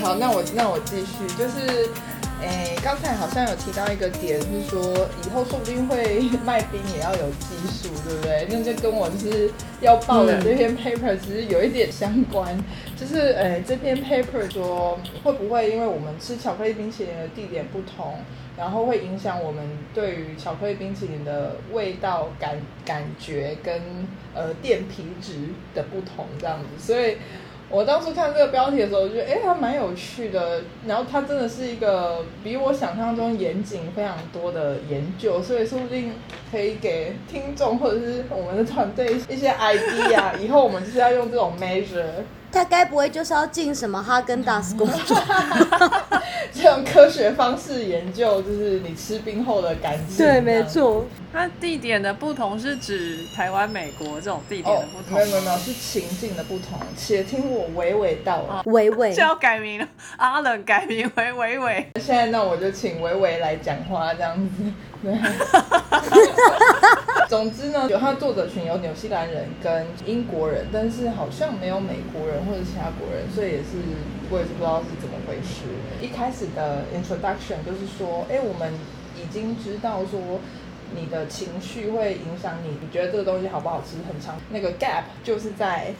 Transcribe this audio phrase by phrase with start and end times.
[0.00, 1.88] 对，好，那我那我继续，就是，
[2.42, 8.46] 诶，刚才好像有提到一个点，是说以后说不定会 卖冰也要有技术，对不对？
[8.50, 9.50] 那就跟我就是
[9.80, 12.58] 要报的这篇 paper 其实有一点相关，
[12.96, 18.16] 就是，诶，这篇 paper 说会不会因为我们吃巧克力冰淇淋的地点不同，
[18.56, 19.62] 然后会影响我们
[19.94, 23.82] 对于巧克力冰淇淋的味道感感觉跟
[24.34, 25.34] 呃电皮质
[25.74, 27.16] 的不同这样子，所以。
[27.70, 30.60] 我当初看这个标题的时候，我觉得哎，它蛮有趣的。
[30.86, 36.12] 然后它真的是一个比我想象中严谨非常多的研究，所以说不定
[36.50, 40.36] 可以给听众或者是我们的团队一些 idea。
[40.42, 45.16] 以后我们就是要用这种 measure，他该不会就是要进什么哈根达斯工作？
[46.52, 50.16] 这种科学方式研究，就是你吃冰后的感觉。
[50.24, 50.60] 对，没。
[50.64, 51.04] 错。
[51.32, 56.76] 那地点的不同是指台湾、美国这种地点哦的不，同没有没有没有，是情境的不同。
[56.96, 58.56] 且听我娓娓道来。
[58.64, 59.86] 娓娓就，要改名了，
[60.16, 61.86] 阿冷改名为伟伟。
[62.00, 64.50] 现在那我就请娓娓来讲话，这样子。
[65.02, 65.14] 对。
[67.28, 73.78] 总之呢，有它的作者群有纽西兰人跟英国人，但是好像没有美国人或者其他国人，所以也是
[74.30, 75.62] 我也是不知道是怎么回事。
[76.00, 78.74] 一开始的 introduction 就是说，哎，我们
[79.16, 80.40] 已经知道说。
[80.94, 84.36] 你的情绪会影响你，你觉得这个东西好不好吃，很长。
[84.50, 85.92] 那个 gap 就是在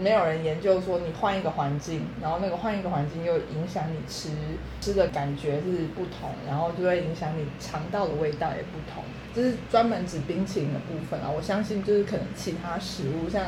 [0.00, 4.30] 没有人研究说你换一个环境，然后那个换一个环境又影响你吃
[4.80, 9.02] 吃的感觉是不同，然后就会影响你肠道的味道也不同。
[9.34, 13.44] 这是专门指冰淇淋的部分啊，我相信就是可能其他食物，像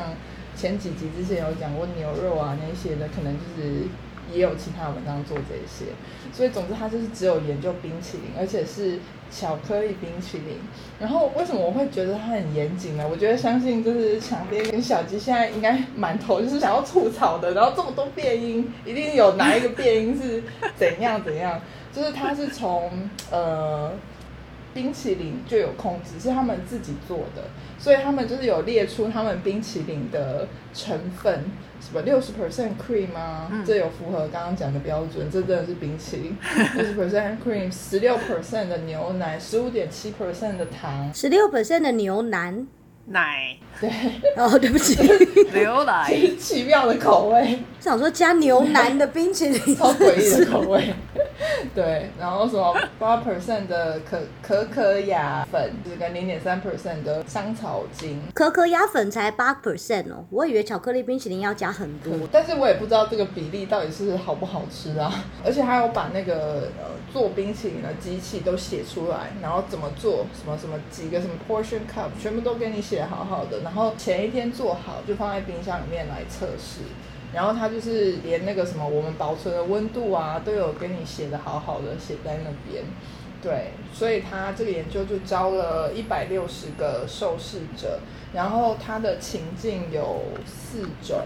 [0.55, 3.87] 前几集之前有讲过牛肉啊那些的，可能就是
[4.31, 5.91] 也有其他文章做这些。
[6.33, 8.99] 所以总之，他就是只有研究冰淇淋，而且是
[9.31, 10.57] 巧克力冰淇淋。
[10.99, 13.07] 然后为什么我会觉得它很严谨呢？
[13.09, 20.43] 我觉得相信就是强烈跟小鸡现在应该满头就是想要吐槽的，然后这么多变音，一定有哪一个变音是
[20.75, 21.59] 怎样怎样，
[21.93, 22.91] 就是它是从
[23.31, 23.91] 呃。
[24.73, 27.43] 冰淇淋就有控制，是他们自己做的，
[27.77, 31.45] 所以他们就是有列出他们冰淇淋的成分，
[31.79, 33.47] 什么六十 percent cream 吗？
[33.51, 36.37] 嗯这有符合刚刚讲的标准，这真的是冰淇淋，
[36.75, 42.67] 六十 percent cream，十六 percent 的牛奶，十五点七 percent 的糖，十六 percent 的牛腩。
[43.07, 43.89] 奶对，
[44.37, 44.95] 哦，对不起，
[45.53, 47.59] 牛奶奇妙的口味。
[47.79, 49.75] 想说加牛腩的冰淇淋。
[49.75, 50.93] 超诡异的口味。
[51.73, 58.21] 对，然后什么八 percent 的可可可雅粉，就是跟零点三 percent 的香草精。
[58.33, 62.13] 可可雅粉才八 percent 哦，我以为巧克力冰淇淋要加很多。
[62.31, 65.11] 但是我也不知道这个比例到底是好不好吃啊，
[65.43, 76.81] 而且还有把那个呃做冰淇淋的机器都写出来，然后怎么做，什么什么几个什么 portion cup，全部都给你写好好的，然后前一天做好就放在冰箱里面来测试。
[77.33, 82.83] 然后他就是连那个什么我们保存的温度啊，都有给你写的好好的写在那边。
[83.41, 87.99] 对，所以他这个研究就招了一百六十个受试者，
[88.33, 91.21] 然后他的情境有四种，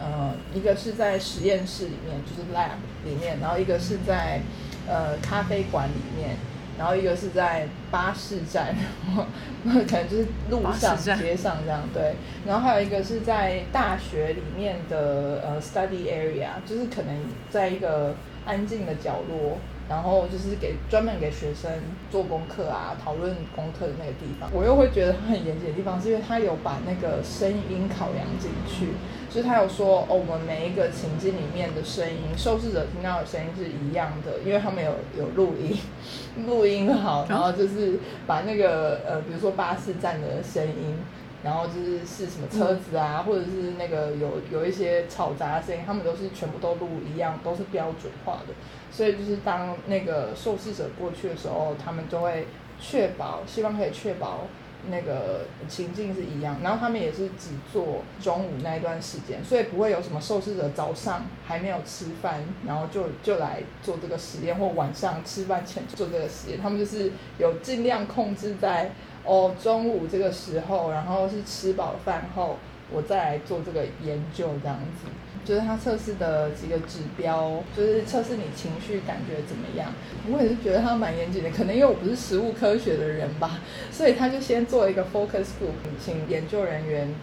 [0.00, 4.40] 呃，一个是在实验室里面，就是 lab 里面，然后一个是在
[4.88, 6.36] 呃咖啡馆里面，
[6.78, 8.74] 然后一个是在巴士站，
[9.64, 12.14] 可能就是路上街上这样对，
[12.46, 17.14] 然后还有一个是在大学里面的呃 study area，就是可能
[17.50, 19.58] 在一个安静的角落。
[19.88, 21.70] 然后就是给专门给学生
[22.10, 24.50] 做功课啊，讨论功课的那个地方。
[24.52, 28.88] 我又会觉得它很严谨的地方，是因为他有把那个声音考量进去，
[29.30, 35.76] 就是他有说哦，我们每一个情境里面的声音，受试者听到的声音是一样的，因为他们有有录音，
[36.46, 40.96] 录音好，然后就是把那个呃，比如说巴士站的声音。
[41.46, 48.54] 然后就是是什么车子啊，或者是那个有有一些嘈杂的声音，他们都是全部都录一样，都是标准化的。
[48.90, 52.48] 所以就是当那个受试者过去的时候，他们就会
[52.80, 54.48] 确保，希望可以确保
[54.88, 56.56] 那个情境是一样。
[56.64, 66.60] 然后他们也是只做中午那一段时间，所以不会有什么受试者早上还没有吃饭，然后就就来做这个实验，或晚上吃饭前做这个实验。
[66.60, 68.90] 他们就是有尽量控制在。
[69.26, 72.56] 哦，中午这个时候，然后是吃饱饭后，
[72.92, 75.08] 我再来做这个研究，这样子。
[75.44, 79.92] 就是他测试的几个指标，就是测试你情绪感觉怎么样。
[80.28, 83.60] 我也是觉得他蛮严谨的，可能因为我不是食物科学的人吧，
[83.92, 87.14] 所以他就先做一个 focus group，请研究人员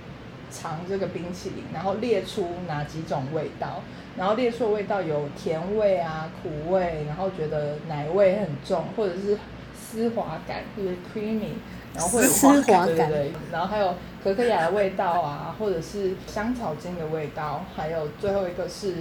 [0.50, 3.84] 尝这个冰淇淋，然后列出哪几种味道，
[4.18, 9.38] 然后列出的味道有甜味啊、苦味，然后觉得奶味很重，或者是
[9.78, 11.56] 丝滑感，就是 creamy。
[11.94, 13.94] 然后会有丝滑感对对对，然后还有
[14.24, 18.96] 可可雅的味道啊，或者是香草精的味道，还有最后一个是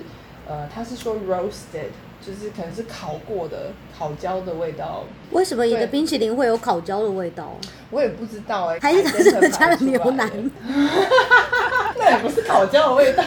[0.46, 1.90] 呃，他是说 roasted，
[2.20, 5.04] 就是可能是烤过的烤焦的味道。
[5.30, 7.56] 为什么你的冰淇淋会有烤焦的味道？
[7.90, 10.28] 我也不知道哎、还是它是加了牛奶
[11.96, 13.22] 那也不是烤焦的味道，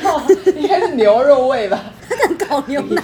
[0.55, 1.79] 应该是牛肉味吧。
[2.47, 3.01] 烤牛奶？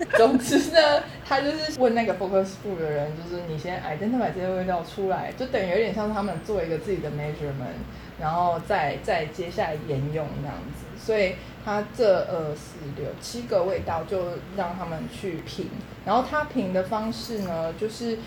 [0.16, 7.80] 总之呢，他就是问那个 focus group 的人，就是你先 identify 这些味道出来，就等于有点像他们做一个自己的 measurement，
[8.20, 10.86] 然后再再接下来沿用这样子。
[10.98, 15.68] 所以他这二四六七个味道就让他们去评，
[16.04, 18.18] 然后他评的方式呢，就是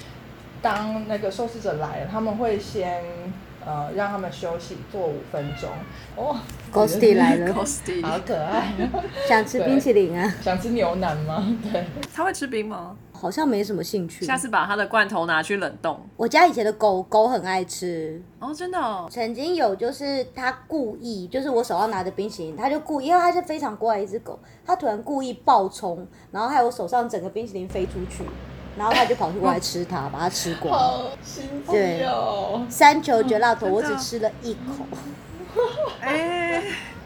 [0.61, 3.03] 当那个受试者来了，他们会先
[3.65, 5.69] 呃让他们休息做五分钟。
[6.15, 6.37] 哦
[6.71, 8.73] Ghosty 来了 Ghosty 好可爱。
[9.27, 10.33] 想吃冰淇淋啊？
[10.41, 11.45] 想吃牛腩吗？
[11.71, 11.85] 对。
[12.13, 12.95] 他会吃冰吗？
[13.11, 14.25] 好像没什么兴趣。
[14.25, 15.97] 下次把他的罐头拿去冷冻。
[16.17, 28.25] 我家以前的狗狗很爱吃，哦，真的哦，曾经有就是他故意，就是我手上拿着冰淇淋，他就故意，因为它是非常乖的一只狗，它突然故意暴冲，然后害我手上整个冰淇淋飞出去，
[28.77, 30.73] 然后他就跑去过来吃它，把它吃光。
[30.77, 32.65] 好心机哦！
[32.69, 34.85] 三球绝辣头，我只吃了一口。
[36.01, 36.63] 哎、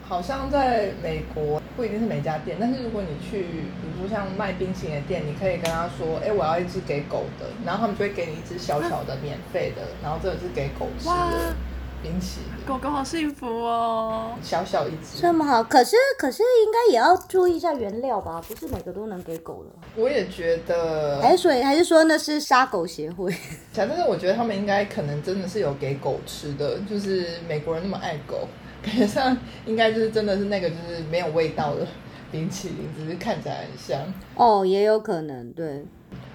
[0.07, 11.53] 好像在美国不一定是每家店，但是如果你去，比如说像卖冰淇淋的店，你可以跟他说，哎、我要一只给狗的，然后他们就会给你一只小小的免费的，然后这个是给狗吃的
[12.01, 14.33] 冰淇淋，狗狗好幸福哦。
[14.41, 15.19] 小小一只。
[15.19, 18.41] 这么好，可是可是应该也要注意一下原料吧？
[18.47, 19.71] 不是每个都能给狗的。
[19.95, 23.33] 我也觉得，还是说还是说那是杀狗协会？
[23.73, 28.47] 反正我觉得他们应该可能真的是有给狗吃的，就是美国人那么爱狗，
[28.83, 29.35] 感觉上
[29.65, 31.85] 应该就是真的是那个就是没有味道的
[32.31, 34.13] 冰淇淋，只是看起来很香。
[34.35, 35.85] 哦，也有可能，对。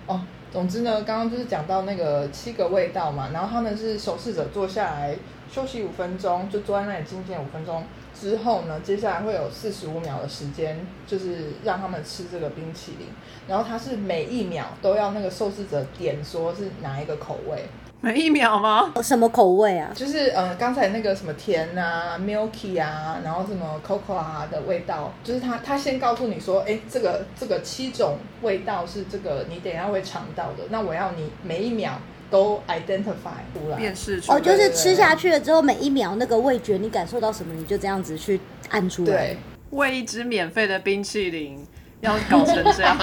[0.07, 0.21] 哦，
[0.53, 5.17] 总之呢，刚刚就是讲到那个七个味道嘛，然后他们是手试者坐下来
[5.53, 7.85] 休息五分钟，就坐在那里静静五分钟
[8.19, 13.09] 之后呢，接下来会有四十五秒的时间，就是让他们吃这个冰淇淋，
[13.47, 17.67] 然后它是每一秒都要那个受试者点说是哪一个口味，
[18.01, 18.95] 每一秒吗？
[19.03, 19.93] 什么口味啊？
[19.95, 31.93] 就是呃刚才那个什么甜啊、milky 啊，然后什么 cocoa 啊的味道，就是他他先告诉你说，哎，这个这个七种味道是这个你等一下会尝到的，那我要你每一秒
[32.33, 33.77] 都 identify 出来。
[33.77, 34.41] 辨识出哦，来。
[34.41, 38.41] 就是吃下去了之后，每一秒那个味觉你感受到什么，你就这样子去
[38.71, 39.37] 按出来对。，
[39.71, 41.65] 喂一只免费的冰淇淋，
[42.01, 42.99] 要搞成这样，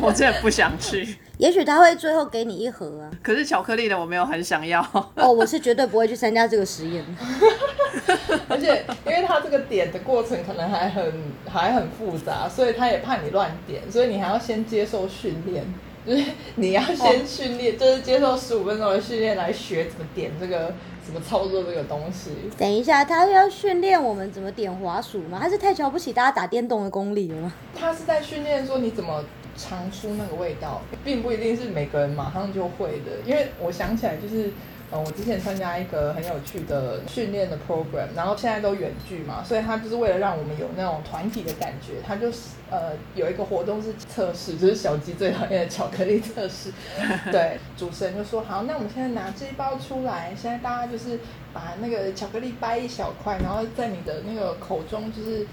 [0.00, 1.16] 我真的不想去。
[1.38, 3.10] 也许他会最后给你一盒啊。
[3.22, 4.86] 可是巧克力的我没有很想要。
[5.14, 7.02] 哦，我是绝对不会去参加这个实验。
[8.46, 11.12] 而且因为它这个点的过程可能还很
[11.50, 15.64] 还很复杂，所以他也怕你乱点，所以你还要先接受训练，
[16.10, 16.24] 就是
[16.56, 20.74] 你要先训练，就是接受十五分钟的训练来学怎么点这个
[21.04, 22.30] 怎么操作这个东西。
[22.58, 25.38] 等一下，他要训练我们怎么点滑鼠吗？
[25.40, 27.52] 他是太瞧不起大家打电动的功力了吗？
[27.78, 29.24] 他是在训练说你怎么
[29.56, 33.20] 尝出那个味道，并不一定是每个人马上就会的。
[33.24, 34.50] 因为我想起来，就是
[34.90, 46.72] 呃，我之前参加一个很有趣的训练的 program，然后现在都远距嘛，所以他就是为了让我们有那种团体的感觉，他就是呃有一个活动是测试，就是小鸡最讨厌的巧克力测试。
[47.30, 51.20] 对，主持人就说好，那我们现在拿这一包出来，现在大家就是
[51.52, 55.46] 把那个巧克力掰一小块，然后在你的那个口中就是。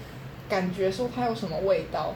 [0.48, 2.14] 感觉说它有什么味道，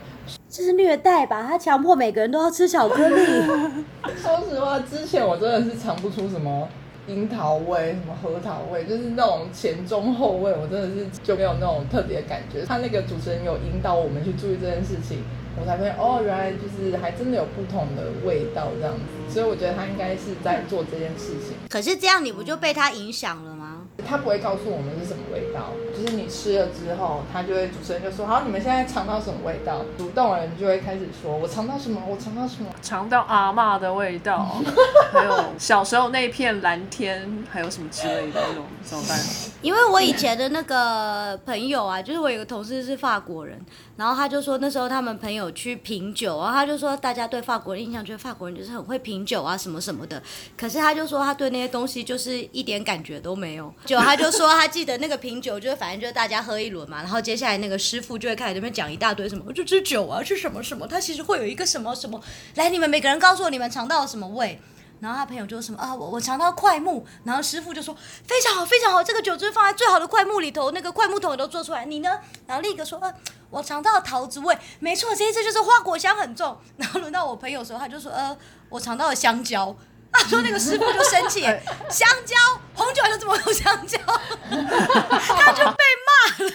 [0.49, 1.43] 这是虐待吧？
[1.47, 3.26] 他强迫每个人都要吃巧克力。
[4.17, 6.67] 说实话，之前我真的是尝不出什么
[7.09, 12.65] 樱桃味、什么核桃味，就是那种前中后味，我真的是就没有那种特别感觉。
[12.65, 15.19] 他那个主持人有引导我们去注意这件事情，
[15.61, 19.33] 我才发现哦，原来就是还真的有不同的味道这样子。
[19.33, 21.57] 所以我觉得他应该是在做这件事情。
[21.69, 23.62] 可是这样你不就被他影响了吗？
[24.05, 29.85] 他不会告诉我们是什么味道，就是你吃了之后，他就会主持人就说好，你们现在尝到什么味道？
[29.97, 32.69] 主动的人就会开始说，我尝到什么，我尝到什么。
[32.83, 34.57] 尝到阿嬷的味道，
[35.13, 39.19] 还有小时候那片蓝天，还有什么之类的那种，怎么办？
[39.61, 43.61] 因为我以前的那个朋友啊，就是我有个同事是法国人，
[43.97, 50.21] 然后他就说那时候他们朋友去品酒，然后他就说大家对法国人印象觉得法国人就是很会品酒啊什么什么的，
[50.57, 53.73] 可是他就说他对那些东西就是一点感觉都没有。
[54.01, 62.21] 他就说他记得那个品酒就是反正就是大家喝一轮嘛，然后接下来那个师傅就会开始那边讲一大堆什么，就这酒啊是什么什么，它其实会有一个什么什么，
[62.55, 64.61] 来你们每个人告诉我你们尝到了什么味。
[65.01, 67.93] 然后他朋友就说什么啊，我我尝到快木，然后师傅就说
[68.25, 71.85] 非常好非常好，这个酒就是放在最好的快木里头，那个快木桶也都做出来。
[71.85, 72.21] 你呢？
[72.47, 73.13] 然后另一个说啊，
[73.51, 76.57] 我尝到了桃子味，没错，这一次就是花果香很重。
[76.77, 79.77] 然后轮到我朋友的时候，他就说呃，我尝到了香蕉。
[80.12, 81.42] 他说那个师傅就生气，
[81.90, 82.37] 香蕉
[82.75, 83.99] 红酒还有这么有 香蕉？
[84.49, 86.52] 他就被骂了。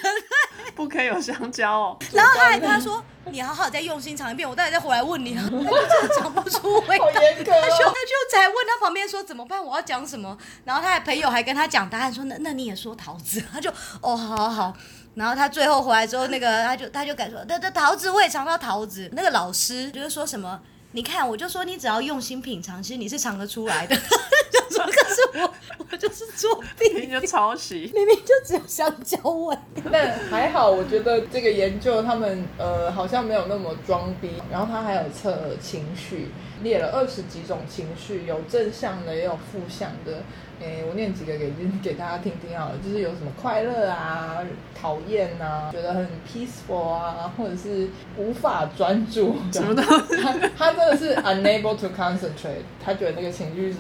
[0.76, 1.98] 不不可以有香蕉哦。
[2.14, 10.38] 然后他还跟他说：“你好好再用心尝一遍，我待会再回来问你。”他就真的讲不出味道，好严格哦他就他就才问他旁边说怎么办，我要讲什么？
[10.64, 13.70] 然后他的朋友还跟他讲答案，说那那你也说桃子，他就
[14.02, 14.74] 哦好好好。
[15.16, 19.10] 然后他最后回来之后，那个他就他就敢说，那那桃子我也尝到桃子。
[19.14, 20.62] 那个老师就是说什么，
[20.92, 23.96] 你看我就说你只要用心品尝，其实你是尝得出来的。
[24.50, 25.54] 就说可是我
[25.92, 27.92] 我就是作弊，明明就抄袭。
[27.94, 29.58] 明明就只有香蕉味。
[29.92, 36.30] 但还好，我觉得这个研究他们呃好像没有那么装逼，然后他还有测情绪，
[36.64, 40.24] 列了二十几种情绪，有正向的也有负向的。
[40.60, 41.52] 诶，我念几个给
[41.84, 44.40] 给大家听听好了，就是有什么快乐啊、
[44.80, 47.88] 讨厌啊、觉得很 peaceful 啊，或者是
[48.18, 53.80] 无法专注，什么的他他真的是 unable to concentrate，他觉得那个情绪是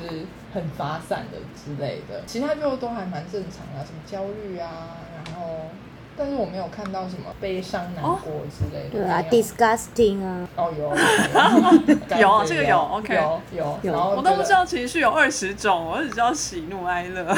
[0.53, 5.69] 很发散的之类的，其他就都还蛮正常啊，什么焦虑啊，然后
[6.17, 8.17] 但是我没有看到什么悲伤、难过
[8.49, 8.89] 之类的。
[8.89, 10.47] 对啊，disgusting 啊。
[10.55, 10.89] 哦有
[12.19, 17.37] 有这个有，OK 有有有然后我都不知道情绪有二十种，我只知道喜怒哀乐。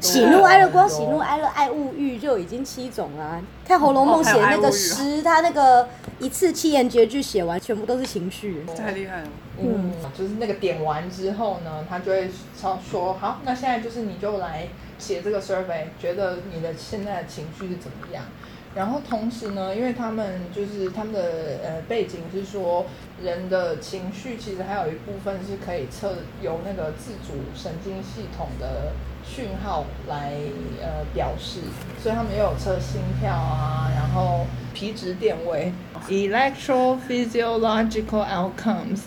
[0.00, 8.64] 喜怒哀乐，光喜怒哀乐、爱物欲就已经七种啦、看《红楼梦》写那个诗，他那个一次七言绝句写完，全部都是情绪。
[8.76, 9.28] 太厉害了！
[9.62, 14.68] 嗯，就是那个点完之后呢，他就会超说好，那现在就是你就来
[15.00, 18.24] 写这个 survey，觉得你的现在的情绪是怎么样？
[18.72, 22.86] 然后同时呢，因为他们就是他们的呃背景是说，
[23.20, 28.92] 人的情绪其实还有一部分是可以测由那个自主神经系统的
[29.24, 30.34] 讯号来
[30.80, 31.62] 呃表示，
[32.00, 35.72] 所以他们也有测心跳啊，然后皮质电位
[36.08, 39.00] （electrophysiological outcomes）。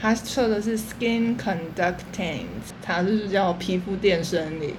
[0.00, 4.76] 它测的是 skin conductance，它就是叫皮肤电生理。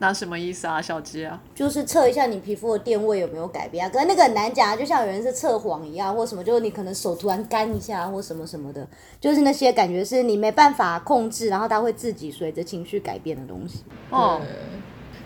[0.00, 1.40] 那什么意思啊，小鸡啊？
[1.54, 8.86] 就是测一下你皮肤的电位有没有改变啊，可是那个很难讲啊，就像有人是测谎一样，或什么，就是你可能手突然干一下或什么什么的，
[9.20, 13.82] 就是那些感觉是你没办法控制，然后它会自己随着情绪改变的东西。
[14.10, 14.48] 哦，对，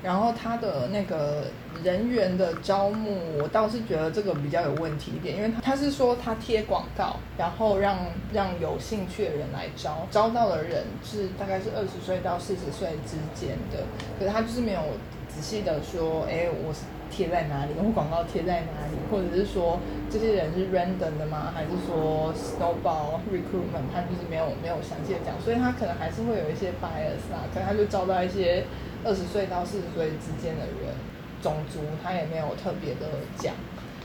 [0.02, 1.44] 然后他的那个
[1.84, 7.98] 人员的招募，我倒是觉得这个比较有问题一点，因为他他是说他贴广告，然后让
[8.32, 13.84] 让有兴趣的人来招，招到的人是大概是二十岁到四十岁之间的，
[14.18, 14.80] 可是他就是没有
[15.28, 16.80] 仔细的说，哎，我是
[17.10, 19.78] 贴在哪里，我广告贴在哪里，或者是说
[20.10, 21.52] 这些人是 random 的吗？
[21.54, 23.86] 还是说 snowball recruitment？
[23.92, 28.64] 他就是没有没有详细的讲，所以他可能还是会有一些 bias 啊，可能他就招到一些
[29.04, 30.94] 二十岁到四十岁之间的人，
[31.42, 33.54] 种族他也没有特别的讲。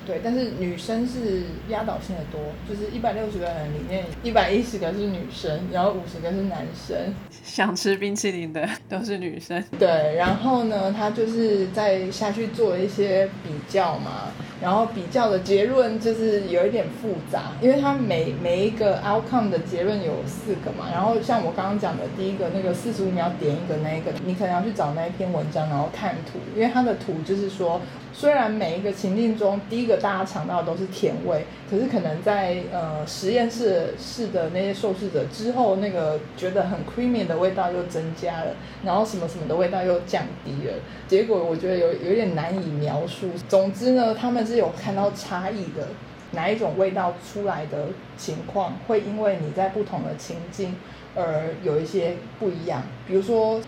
[0.05, 7.13] 对，但是女生是压倒性的多，就是一百六十个人里面，一百一十个是女生，然后五十个是男生。
[7.43, 9.61] 想吃冰淇淋的都是女生。
[9.77, 27.79] 对，然后呢，他就是在下去做一些比较嘛，然后比较的结论就是有一点复杂，因为它每每一个 outcome 的结论有四个嘛，然后像我刚刚讲的第一个那个四十五秒点一个那一个，你可能要去找那一篇文章，然后看图，因为它的图就是说，
[28.19, 40.73] 虽然每一个情境中第一个大家尝到的都是甜味，可是可能在呃实验室试的那些受试者之后，那个觉得很 creamy 的味道又增加了，然后什么什么的味道又降低了，
[41.07, 43.29] 结果我觉得有有点难以描述。
[43.47, 45.89] 总之呢，他们是有看到差异的，
[46.31, 50.75] 哪一种味道出来的情况会因为你在不同的情境
[51.13, 53.61] 而有一些不一样，比如说。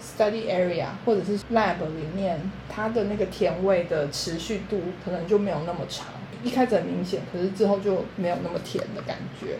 [0.00, 6.06] ，study area 或者是 lab 里面，它的那个甜味的持续度可能就没有那么长。
[6.42, 9.56] 一开始很明显，可是之后就没有那么甜的感觉。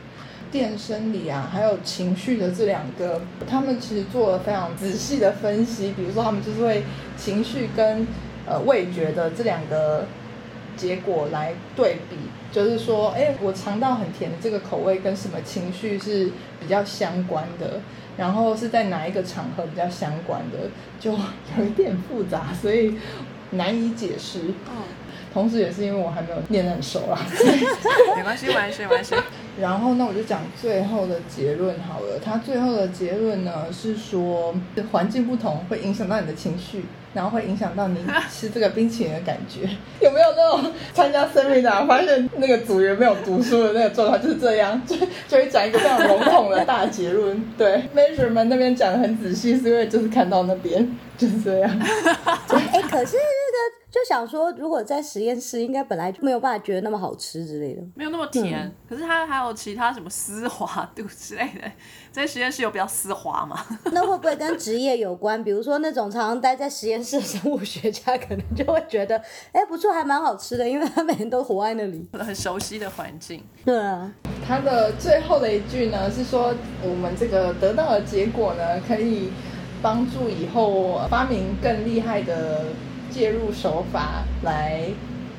[0.52, 5.92] 电生理啊，还有情绪的这两个，他们其实做了非常仔细的分析。
[5.96, 6.84] 比如说，他们就是会
[7.16, 8.06] 情绪跟
[8.46, 10.06] 呃味觉的这两个
[10.76, 12.16] 结果来对比，
[12.52, 17.80] 就是说，哎，我尝到很甜的这个口味跟什么情绪是比较相关的，
[18.16, 21.12] 然后是在哪一个场合比较相关的，就
[21.58, 22.96] 有一点复杂，所以
[23.50, 24.40] 难以解释。
[24.68, 24.82] 嗯，
[25.32, 27.18] 同时也是因为我还没有念得很熟啊。
[28.16, 29.14] 没关系，没关系，没关系。
[29.60, 32.18] 然后那我就讲最后的结论好了。
[32.24, 34.54] 他最后的结论呢是说，
[34.90, 36.84] 环境不同会影响到你的情绪，
[37.14, 37.98] 然后会影响到你
[38.30, 39.68] 吃这个冰淇淋的感觉。
[40.00, 44.96] 有没有那种参加 seminar 发现那个组员没有读书的那个状况就是这样，就
[45.28, 47.42] 就会讲一个非常笼统的大结论。
[47.56, 51.70] 对， measurement 那边讲的很仔细，是因为就是看到那边就是这样。
[52.50, 53.16] 哎、可是
[53.94, 57.82] 就想说，如果在实验室，应该本来就没有办法觉得那么好吃之类的。
[57.94, 61.70] 没有那么甜，可是它还有其他什么丝滑度之类的，
[62.10, 63.64] 在实验室有比较丝滑吗？
[63.92, 65.44] 那会不会跟职业有关？
[65.44, 69.16] 比如说那种常常待在实验室的生物学家，可能就会觉得，
[69.52, 72.04] 哎，不错，还蛮好吃的，因为他每天都活在那里。
[72.14, 73.44] 很熟悉的环境。
[73.64, 74.12] 对啊，
[74.44, 79.30] 他的最后的一句呢是说，我们这个得到的结果呢，可以
[79.80, 82.64] 帮助以后发明更厉害的
[83.14, 84.88] 介入手法来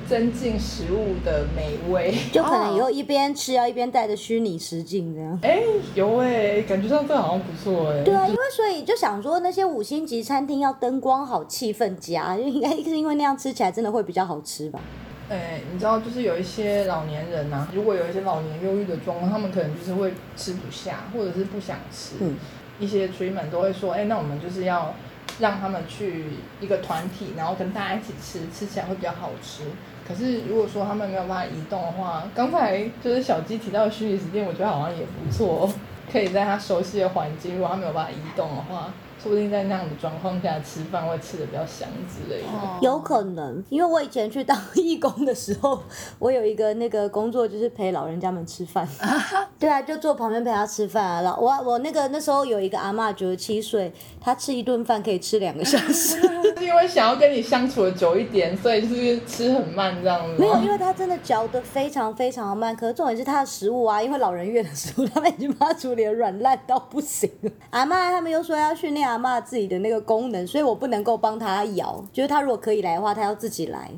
[0.08, 2.15] 增进食物的美味。
[2.32, 5.38] 就可能以后一边吃要一边带着虚拟实境这样。
[5.44, 5.62] 哎、
[5.94, 14.79] 有哎、感觉上这好像不错哎、对啊，因为所以就想说那些五星级餐厅要灯光好、气氛佳，就应该是因为那样吃起来真的会比较好吃吧。
[15.27, 22.15] 哎、你知道，就是有一些老年人呐、如果有一些老年忧郁的状况，他们可能就是会吃不下，或者是不想吃。
[22.22, 22.36] 嗯
[22.77, 24.94] 一些 treatment 都会说，哎、那我们就是要
[25.39, 26.25] 让他们去
[26.62, 29.63] 一个团体，然后跟大家一起吃，吃起来会比较好吃。
[30.08, 35.70] 可是如果说他们没有办法移动的话，刚才就是小鸡提到的虚拟实践，我觉得好像也不错，
[36.12, 38.94] 可以在他熟悉的环境，如果他没有办法移动的话，
[39.25, 42.48] 说不定在那样的状况下吃饭会吃的比较香之类的。
[42.48, 45.82] 哦有可能，因为我以前去当 义工的时候，
[46.20, 48.88] 我有一个那个工作就是陪老人家们吃饭。
[49.58, 51.22] 对啊，就坐旁边陪他吃饭啊。
[51.22, 53.91] 老我我那个那时候有一个阿嬷九十七岁，
[54.22, 56.22] 她吃一顿饭可以吃两个小时。
[56.55, 60.36] 是因为想要跟你相处的久一点，所以就是吃很慢这样子。
[60.39, 62.75] 没有，因为她真的嚼的非常非常的慢。
[62.75, 67.51] 可是重点是她的食物啊，因为老人院的食物，他们已经把它处理的软烂到不行了。
[67.72, 72.03] 阿妈他们又说要训练阿嬷自己的那个功能，所以我不能够帮她咬。
[72.12, 73.89] 就是她如果可以来的话，她要自己来。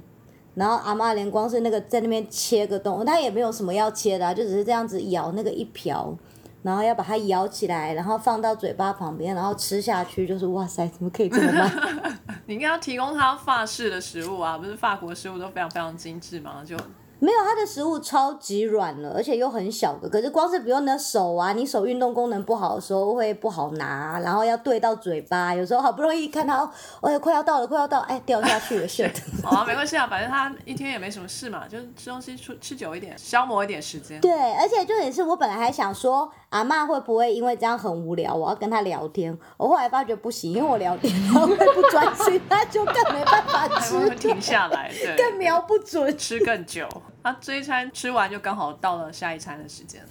[0.53, 6.15] 然后阿妈连光是那个在那边切个洞，她也没有什么要切的、啊，就只是这样子咬那个一瓢，
[6.63, 11.71] 然后要把它咬起来，然后放到嘴巴旁边，然后吃下去，就是哇塞，怎么可以这么慢？
[12.47, 16.63] 你应该要提供他法式的食物啊，不是法国食物都非常非常精致嘛？
[16.65, 16.75] 就
[17.19, 20.07] 没有，它的食物超级软了，而且又很小个。
[20.07, 29.12] 可是光是比如你的手啊，你手运动功能不好的时候会不好拿，然后要对到嘴巴，有时候好不容易看到， 哎，快要到了，快要到，哎，掉下去了，shit。
[29.43, 34.21] 好 啊，没关系啊，反正他一天也没什么事嘛，就吃东西吃吃久一点，消磨一点时间。
[34.21, 39.36] 对，而且重点是我本来还想说，阿嬷会不会因为这样很无聊，我要跟他聊天？
[39.58, 46.15] 我后来发觉不行，因为我聊天他会不专心，他就更没办法还吃 会停下来，对，更瞄不准。
[46.15, 46.88] 吃更久。
[47.28, 50.02] 啊，这一餐吃完就刚好到了下一餐的时间。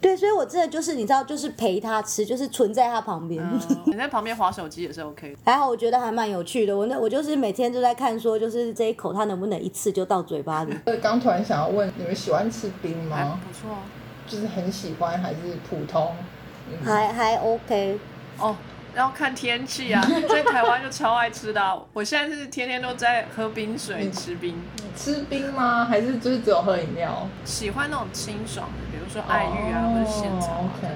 [0.00, 3.42] 对，所以我真的就是你知道，就是陪他吃，就是存在他旁边。
[3.42, 5.38] 嗯， 你在旁边划手机也是 OK 的。
[5.44, 6.76] 还好，我觉得还蛮有趣的。
[6.76, 10.76] 我那我就是每天都在看，说就是这一口他能不能一次就到嘴巴里。
[10.84, 13.40] 呃刚突然想要问，你们喜欢吃冰还吗？
[13.46, 13.76] 不错
[14.26, 15.38] 就是很喜欢还是
[15.70, 16.12] 普通？
[16.70, 17.98] 嗯还还 OK，
[18.38, 18.54] 哦。
[18.94, 24.54] 要看天气啊， 在台湾就超爱吃的啊、我现在是天天都在喝冰水、吃冰，
[24.96, 25.84] 吃冰吗？
[25.84, 27.26] 还是就是只有喝饮料？
[27.44, 30.58] 喜欢那种清爽的，比如说爱玉啊，或者仙草啊。
[30.60, 30.88] 哦 OK，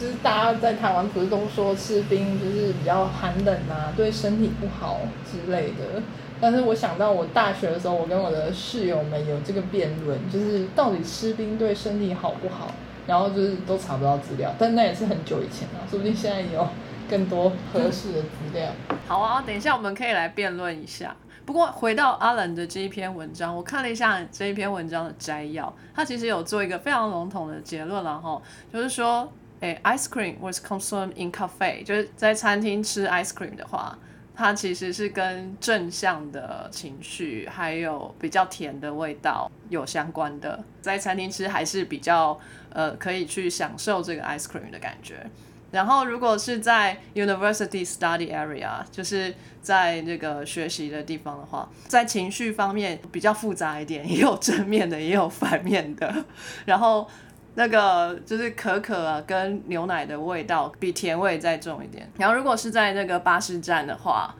[0.00, 6.02] 就是大家在台湾不是都说吃冰就是比较寒冷啊，对身体不好之类的。
[6.40, 12.72] 但是我想到我大学的时候，我跟我的室友们有这个辩论，就是到底吃冰对身体好不好？
[13.06, 16.66] 然后就是都查不到资料，但那也是很久以前了，说不定现在有
[17.08, 18.70] 更多合适的资料。
[19.06, 21.14] 好啊，等一下我们可以来辩论一下。
[21.46, 28.40] 不过回到阿冷的这一篇文章，我看了一下这一篇文章的摘要，他其实有做一个非常笼统的结论了哈，
[28.72, 33.98] 就是说，诶，ice cream was consumed in cafe，就是在餐厅吃 ice cream 的话，
[34.34, 42.40] 它其实是跟正向的情绪还有比较甜的味道有相关的，在餐厅吃还是比较
[42.70, 45.26] 呃可以去享受这个 ice cream 的感觉。
[45.74, 56.24] 然后，如果是在 university study area，就是在那个学习的地方的话，在情绪方面比较复杂一点，也有正面的，也有反面的。
[56.64, 57.08] 然后
[57.56, 62.08] 那个就是可可啊跟牛奶的味道比甜味再重一点。
[62.18, 64.32] 然后如果是在那个巴士站的话，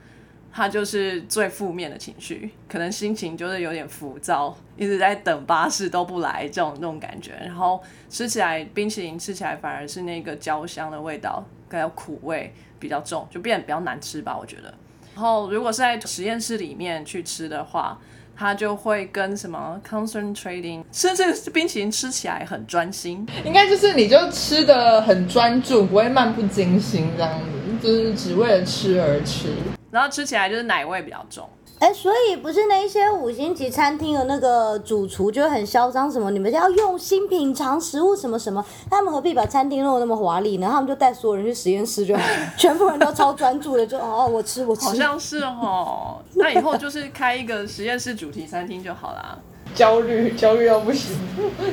[0.57, 7.33] 它就是最负面的情绪，可能心情就是有点浮躁，一直在等巴士都不来这种那种感觉。
[7.45, 14.73] 然后吃起来冰淇淋吃起来反而是那个焦香的味道，还有苦味比较重，就变得比较难吃吧，我觉得。
[15.17, 17.99] 然后如果是在实验室里面去吃的话，
[18.37, 29.49] 它就会跟什么 concentrating，吃这个冰淇淋吃起来很专心，应该就是你就吃的很专注，不会漫不经心这样子，就是只为了吃而吃。
[29.95, 31.49] 然后吃起来就是奶味比较重。
[31.79, 40.69] 哎，所以不是那一些五星级餐厅的那个主厨就很嚣张，什么你们要用心品尝食物什么什么，他们何必把餐厅弄得那么华丽呢？
[40.69, 42.23] 他们就带所有人去实验室就好，
[42.59, 44.85] 全部人都超专注的，就哦我吃我吃。
[44.85, 49.39] 好像是哦，那以后就是开一个实验室主题餐厅就好啦。
[49.77, 51.17] 焦虑焦虑到不行，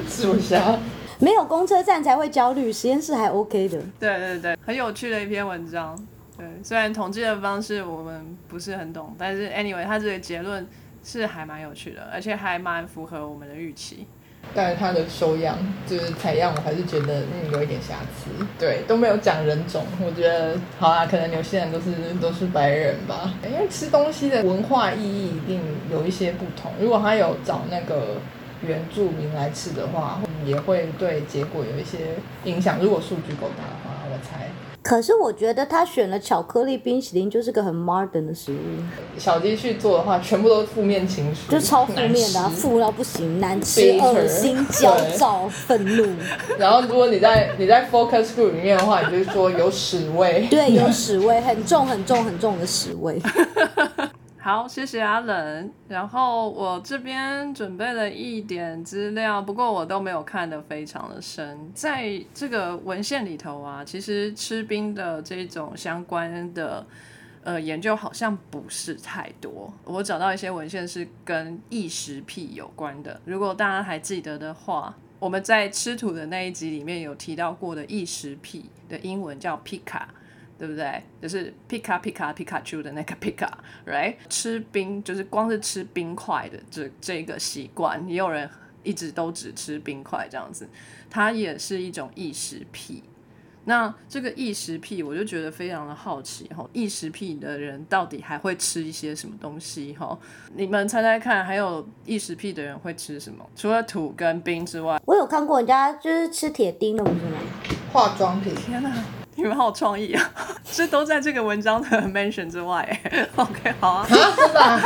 [0.08, 0.78] 吃不下。
[1.20, 3.80] 没有公车站才会焦虑，实验室还 OK 的。
[4.00, 5.96] 对对对，很有趣的一篇文章。
[6.42, 10.68] 对，虽然统计的方式我们不是很懂，但是 anyway，它这个结论
[11.04, 14.08] 是还蛮有趣的，而且还蛮符合我们的预期。
[14.56, 18.32] 但是它的收样就是采样，我还是觉得嗯有一点瑕疵。
[18.58, 23.36] 对，都没有讲人种，我觉得好啊，可能有些人都是都是白人吧。
[23.46, 26.72] 因为吃东西的文化意义一定有一些不同。
[26.80, 28.20] 如果他有找那个
[28.66, 32.80] 原住民来吃的话，也会对结果有一些影响。
[32.82, 34.50] 如果数据够大的话，我猜。
[34.92, 38.58] 可是我觉得他选了巧克力冰淇淋，就是个很 modern 的食物。
[39.18, 46.06] 小鸡去做的话，全部都是负面情绪，就超负面的，负到不行，难吃、恶心、焦 躁、愤怒。
[46.60, 53.18] 然后如果你在你在 focus group 里面的话，你就是说有屎味，对，有屎味，很重、很重、很重的屎味。
[54.44, 55.72] 好，谢谢阿冷。
[55.88, 61.72] 然后我这边准备了一点资料，不过我都没有看得非常的深。
[61.76, 66.84] 在这个文献里头啊，其实吃冰的这种相关的
[67.44, 69.72] 呃研究好像不是太多。
[69.84, 73.22] 我找到一些文献是跟异食癖有关的。
[73.26, 80.10] 如果大家还记得的话，我们在吃土的那一集里面有提到过的异食癖的英文叫皮卡。
[80.62, 81.02] 对不对？
[81.20, 84.14] 就是皮卡皮卡皮卡丘的那个皮卡，right？
[84.30, 88.48] 吃冰就是光是吃冰块的这这个习惯，也有人
[88.84, 90.70] 一直都只吃冰块这样子，
[91.10, 93.02] 它也是一种异食癖。
[93.66, 100.16] 那这个异食癖，我就觉得非常的好奇哈，异食癖的人到底还会吃一些什么东西哈？
[100.54, 103.44] 你们猜猜看，还有异食癖的人会吃什么？
[103.56, 107.40] 除了土跟冰之外，我有看过人家就是吃铁钉的，不是吗？
[107.92, 108.54] 化妆品。
[108.54, 109.21] 天哪！
[109.42, 110.32] 你们好有创意啊！
[110.64, 112.88] 这都在这个文章的 mention 之外。
[113.36, 114.06] OK，好啊。
[114.08, 114.18] 真
[114.54, 114.80] 的？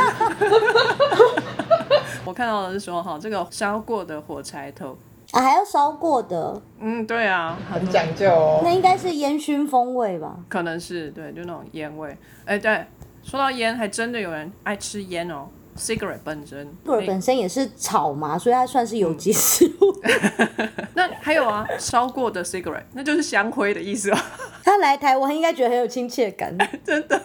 [2.24, 4.96] 我看到的是说，哈，这个烧过的火柴头
[5.32, 6.58] 啊，还要烧过的。
[6.80, 8.62] 嗯，对啊，很讲究哦。
[8.64, 10.36] 那应该是烟熏风味吧？
[10.48, 12.16] 可能是，对，就那种烟味。
[12.46, 12.86] 哎，对，
[13.22, 15.48] 说到烟，还真的有人爱吃烟哦。
[15.76, 19.94] Cigarette 本身，cigarette 本身也是草嘛，所以它算是有机食物。
[20.94, 24.18] 那还有啊，烧过的 cigarette，那就是香灰的意思哦。
[24.64, 27.20] 他来台湾应该觉得很有亲切感， 真的。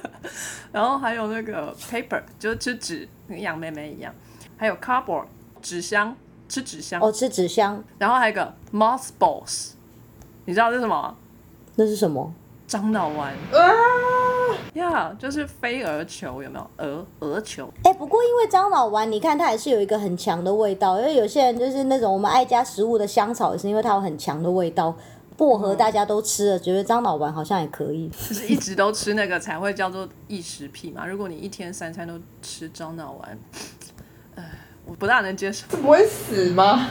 [0.72, 4.14] 然后还有那个 paper，就是吃纸，跟杨妹妹一样。
[4.58, 5.26] 还有 cardboard，
[5.62, 6.16] 纸箱，
[6.48, 7.02] 吃纸箱。
[7.02, 7.84] 哦，吃纸箱。
[7.98, 9.72] 然后还有个 mothballs，
[10.46, 11.18] 你知道这是什么？
[11.76, 12.34] 那是什么？
[12.72, 13.60] 樟脑丸啊。
[14.76, 16.66] 呀，就是飞蛾球有没有？
[16.78, 17.70] 蛾蛾球。
[17.84, 20.98] 哎，不过因为樟脑丸，你看它还是有一个很强的味道。
[20.98, 24.96] 因为有些人就是那种我们爱加食物的香草，也是因为它有很强的味道。
[25.36, 28.08] 薄荷大家都吃了，觉得樟脑丸好像也可以。
[28.30, 31.06] 就是一直都吃那个才会叫做异食癖嘛。
[31.06, 33.38] 如果你一天三餐都吃樟脑丸，
[34.36, 34.44] 呃，
[34.86, 35.66] 我不大能接受。
[35.70, 36.88] 这不会死吗？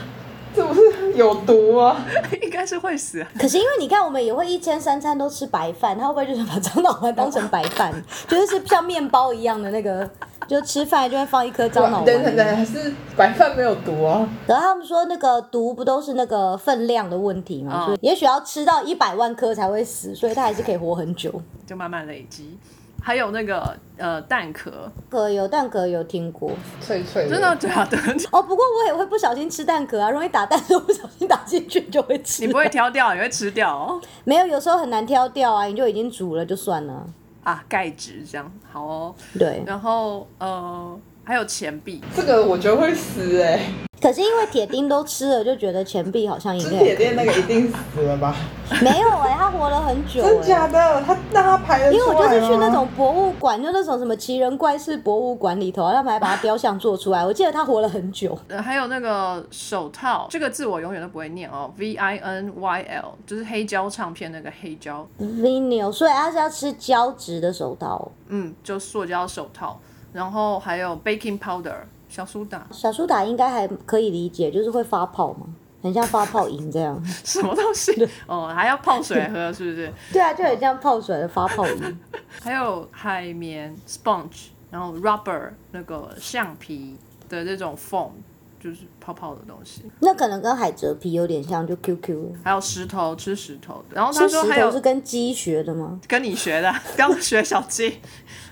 [0.53, 0.81] 这不是
[1.15, 2.05] 有毒啊？
[2.41, 3.25] 应该是会死。
[3.39, 7.93] 可是因为你看，我们也会一天三餐都吃白饭，他会不会就是把樟脑丸当成白饭，
[8.27, 10.09] 就是像面包一样的那个，
[10.47, 12.05] 就吃饭就会放一颗樟脑丸。
[12.05, 14.27] 等等等，还是白饭没有毒啊？
[14.47, 17.85] 然后他们说那个毒不都是那个分量的问题嘛？
[17.85, 21.33] 所以也许要吃到一百万颗才会死，所以他还是可以活很久，
[21.65, 22.57] 就慢慢累积。
[23.03, 27.97] 还有那个呃蛋壳，壳有蛋壳有听过，脆脆的，真的假的？
[28.31, 32.45] 哦，不过我也会不小心吃蛋壳啊，容易打蛋都不小心打进去就会吃。
[32.45, 33.99] 你不会挑掉，你会吃掉哦。
[34.23, 37.05] 没有，有时候很难挑掉啊，你就已经煮了就算了。
[37.43, 39.15] 啊，钙质这样好哦。
[39.39, 43.59] 对，然后呃还有钱币，这个我觉得会死哎。
[43.99, 46.77] 可是因为铁钉都吃了，就觉得钱币好像应该。
[46.77, 48.35] 铁钉那个一定死了吧？
[48.81, 50.23] 没有哎，他活了很久。
[50.23, 51.03] 真假的？
[51.03, 57.25] 他那他排的因为我就是去那种博物馆，就那种什么奇人怪事博物馆里头，他们还把他雕像做出来。
[57.25, 58.37] 我记得他活了很久。
[58.47, 65.07] 呃，还有那个手套，这个字我永远都不会念哦，V I N Y L，就是黑胶唱片那个黑胶。
[65.19, 68.11] Vinyl，所以他是要吃胶质的手套。
[68.27, 69.79] 嗯，就塑胶手套。
[70.13, 71.75] 然后还有 baking powder。
[72.09, 75.45] 小苏打，小苏打应该还可以理解，就是会发泡嘛，
[75.81, 77.01] 很像发泡银这样。
[77.05, 77.91] 什么东西？
[78.27, 79.91] 哦，还要泡水喝，是不是？
[80.13, 81.99] 对啊，就很像泡水的发泡银。
[82.41, 88.11] 还有海绵 sponge，然后 rubber 那个橡皮的这种 foam，
[88.59, 89.83] 就是泡泡的东西。
[89.99, 92.33] 那可能跟海蜇皮有点像，就 QQ。
[92.43, 93.83] 还有石头，吃石头。
[93.89, 95.99] 然后他说还有是跟鸡学的吗？
[96.07, 97.99] 跟你学的， 刚学小鸡。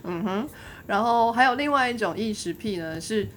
[0.04, 0.50] 嗯哼。
[0.88, 3.28] 然后还有另外一种异食癖呢，是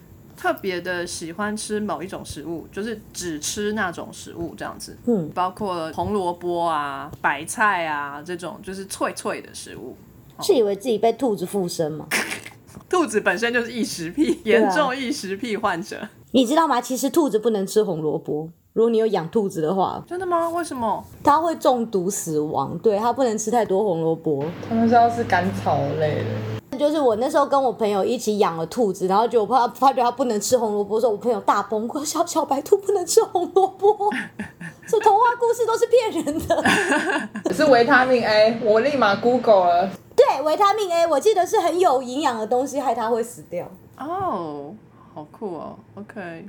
[0.42, 4.98] 特别的喜欢吃某一种食物，就是只吃那种食物这样子。
[5.06, 9.96] 嗯，包括红萝卜啊、白菜啊这种就是脆脆的食物。
[10.40, 12.08] 是以为自己被兔子附身吗？
[12.90, 15.96] 兔子本身就是异食癖，啊严重异食癖患者。
[16.32, 16.80] 你知道吗？
[16.80, 20.48] 其实兔子不能吃红萝卜，如果你有养兔子的话，真的吗？
[20.50, 21.04] 为什么？
[21.22, 22.76] 它会中毒死亡。
[22.78, 24.44] 对，它不能吃太多红萝卜。
[24.68, 26.61] 他们是要吃甘草类的。
[26.82, 34.10] 就是我那时候跟我朋友一起养了兔子，然后就我怕发觉它不能吃红萝卜说，我朋友大崩溃，小小白兔不能吃红萝卜，
[34.88, 37.54] 这童话故事都是骗人的。
[37.54, 39.90] 是维他命 A，我立马 Google 了。
[40.16, 43.64] 对，维他命 A，我记得是很有营养的东西，害它会死掉。
[43.96, 44.74] 哦，
[45.14, 45.76] 好酷哦。
[45.94, 46.48] OK，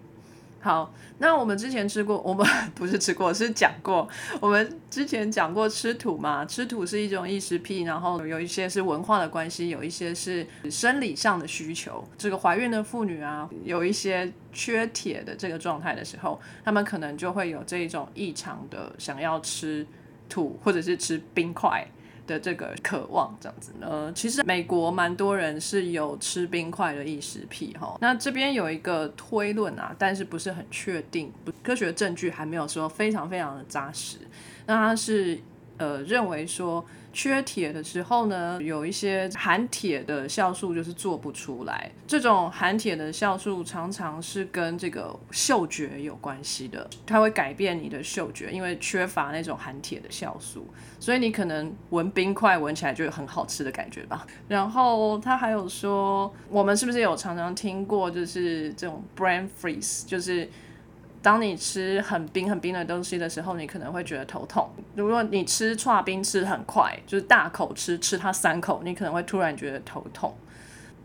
[0.64, 4.08] 好，那我们之前吃过，我们 不是吃过，是讲过。
[4.40, 12.02] 我们之前讲过吃土嘛，吃土是一种异食癖，然后有一些是文化的关系，有一些是生理上的需求。
[12.18, 19.86] 这个怀孕的妇女啊，有一些缺铁的这个状态的时候，她们可能就会有这一种异常的想要吃
[20.30, 21.86] 土或者是吃冰块。
[22.26, 27.98] 的这个渴望，这样子呢，其实美国蛮多人是有吃冰块的意识癖哈。
[28.00, 34.18] 那这边有一个推论啊，但是不是很确定，不科学证据还没有说非常非常的扎实。
[34.66, 35.40] 那他是
[35.78, 41.92] 呃认为说缺铁的时候呢，有一些含铁的酵素就是做不出来。
[42.08, 50.68] 这种含铁的酵素常常是跟这个嗅觉有关系的，它会改变你的嗅觉，因为缺乏那种含铁的酵素。
[51.00, 54.26] 所以你可能闻冰块闻起来就有很好吃的感觉吧。
[54.48, 60.50] 然后他还有说，我们是不是有常常听过，就是这种 brain freeze，就是
[61.24, 64.70] 当你吃很冰很冰的东西的时候，你可能会觉得头痛。
[64.94, 70.36] 如果你吃串冰吃很快，就是大口吃，吃它三口，你可能会突然觉得头痛。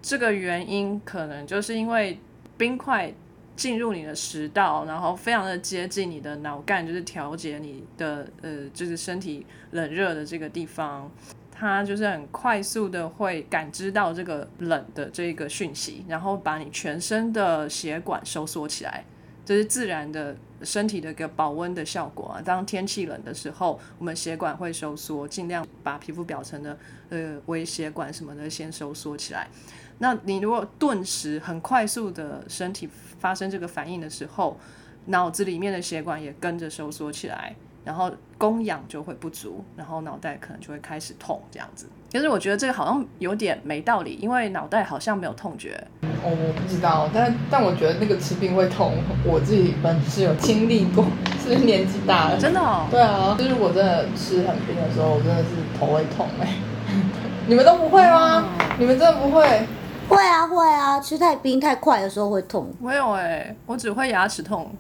[0.02, 2.20] 这个原因可能就是因为
[2.58, 3.10] 冰块。
[3.56, 11.10] 进入你的食道，然后非常的接近你的脑干，就是调节你的呃，就是身体冷热的这个地方，
[11.50, 19.04] 它就是很快速的会感知到这个冷的这个讯息，然后把你全身的血管收缩起来，
[19.48, 22.42] 这是自然的身体的一个保温的效果啊。
[22.44, 29.48] 当天气冷的时候，我们血管会收缩，尽量把皮肤表层的呃微血管什么的先收缩起来。
[30.00, 32.86] 那你如果顿时很快速的身体
[33.18, 34.60] 发生这个反应的时候，
[35.06, 41.86] 脑子里面的血管也跟着收缩起来，然后供氧就会不足，然后脑袋可能就会开始痛这样子。
[42.12, 45.78] 可是我觉得这个好像有点没道理，因为脑袋好像没有痛觉。
[46.02, 51.04] 哦，我不知道，但但我觉得那个吃冰会痛，我自己本是有经历过，
[51.42, 52.38] 是不是年纪大了？
[52.38, 52.86] 真的哦。
[52.90, 56.54] 对啊，就是我真的吃很冰的时候，我真的是头会痛哎。
[57.46, 58.44] 你们都不会吗？
[58.78, 59.66] 你们真的不会？
[60.08, 62.66] 会啊会啊，吃太冰太快的时候会痛。
[62.80, 64.70] 没有哎，我只会牙齿痛。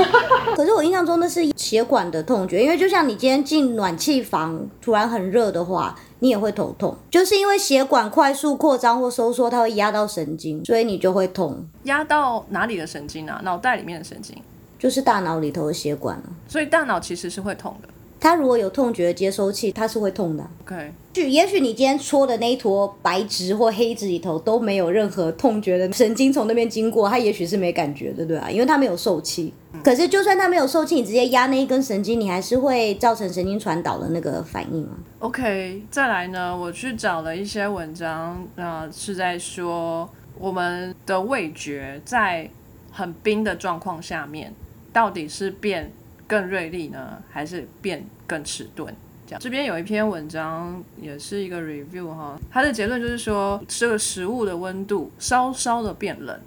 [0.54, 11.66] 可是我印象中那是血管的痛觉，因为就像你今天进暖气房，突然很热的话，你也会头痛，就是因为血管快速扩张或收缩，它会压到神经，所以你就会痛。
[11.84, 13.40] 压到哪里的神经啊？
[13.42, 14.36] 脑袋里面的神经，
[14.78, 16.28] 就是大脑里头的血管啊。
[16.46, 17.88] 所以大脑其实是会痛的。
[18.24, 20.42] 它如果有痛觉接收器，它是会痛的。
[20.62, 29.52] OK，许也许你今天戳的那一坨白质或黑质里头都没有任何痛觉的神经从那边经过，它也许是没感觉的，对吧、因为它没有受气。
[29.84, 34.96] 可是就算它没有受气，你直接压那一根神经，你还是会造成神经传导的那个反应啊。
[35.18, 40.08] OK，再来呢，我去找了一些文章，呃，是在说
[40.38, 42.48] 我们的味觉在
[42.90, 44.54] 很冰的状况下面，
[44.94, 45.92] 到底是变
[46.26, 48.92] 更锐利呢，还是变更迟钝？
[49.26, 56.38] 这样，这边有一篇文章也是一个 review 哈，它的结论就是说，这个食物的温度稍稍的变冷，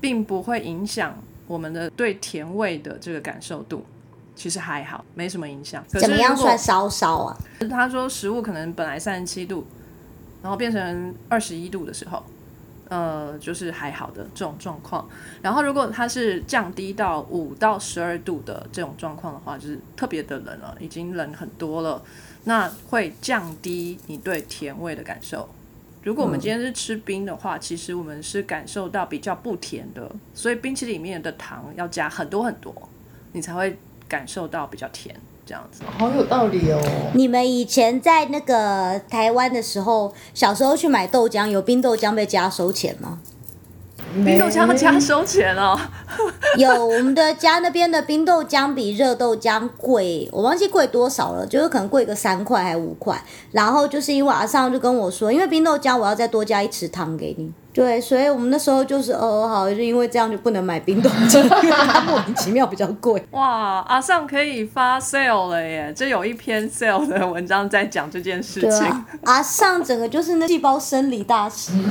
[0.00, 1.16] 并不会影响
[1.46, 3.84] 我们的对甜味的这个感受度。
[4.36, 5.84] 其实还好，没什么影响。
[5.92, 7.38] 可是怎么样算稍稍啊？
[7.70, 9.64] 他说食物可能本来三十七度，
[10.42, 12.20] 然后变成二十一度的时候，
[12.94, 15.08] 呃，就是还好的这种状况。
[15.42, 22.00] 然后如果它是降低到五到十二度的这种状况的话，就是特别的冷了，已经冷很多了，
[22.44, 25.48] 那会降低你对甜味的感受。
[26.04, 32.72] 如果我们今天是吃冰的话，其实我们是感受到比较不甜的，所以冰淇淋里面的糖要加很多很多，
[33.32, 33.76] 你才会
[34.06, 35.82] 感受到比较甜这样子。
[35.98, 36.80] 好有道理哦。
[37.14, 43.18] 你们以前在那个台湾的时候，小时候去买豆浆，有冰豆浆被加收钱吗？
[44.24, 45.76] 冰豆浆要加收钱哦。
[46.56, 53.20] 有，我们的家那边的冰豆浆比热豆浆贵，我忘记贵多少了，就是可能贵个三块还五块。
[53.50, 63.20] 然后就是因为阿尚就跟我说，因为冰豆浆我要再多加一匙糖给你，对，所以我们那时候就是哦好，就因为这样就不能买冰冻机，因为它莫名其妙比较贵。
[63.32, 65.92] 哇，阿尚可以发 sale 了耶！
[65.96, 68.70] 这有一篇 sale 的文章在讲这件事情。
[68.86, 71.72] 啊， 阿尚整个就是那细胞生理大师。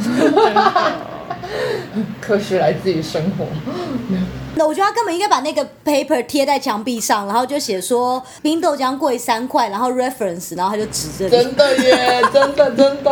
[2.21, 3.45] 科学来自于生活。
[4.55, 13.11] 那我觉得他根本应该把那个 paper 贴在墙壁上，然后就写说冰豆浆贵三块，然后 reference，然后他就指着，真的耶，真的真的，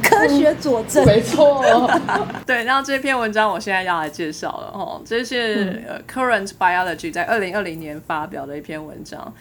[0.00, 1.04] 科学佐证。
[1.04, 1.60] 没错。
[2.46, 9.32] 对，然后这篇文章我现在要来介绍了哦，这是呃 Current Biology 在二零二零年发表的一篇文章，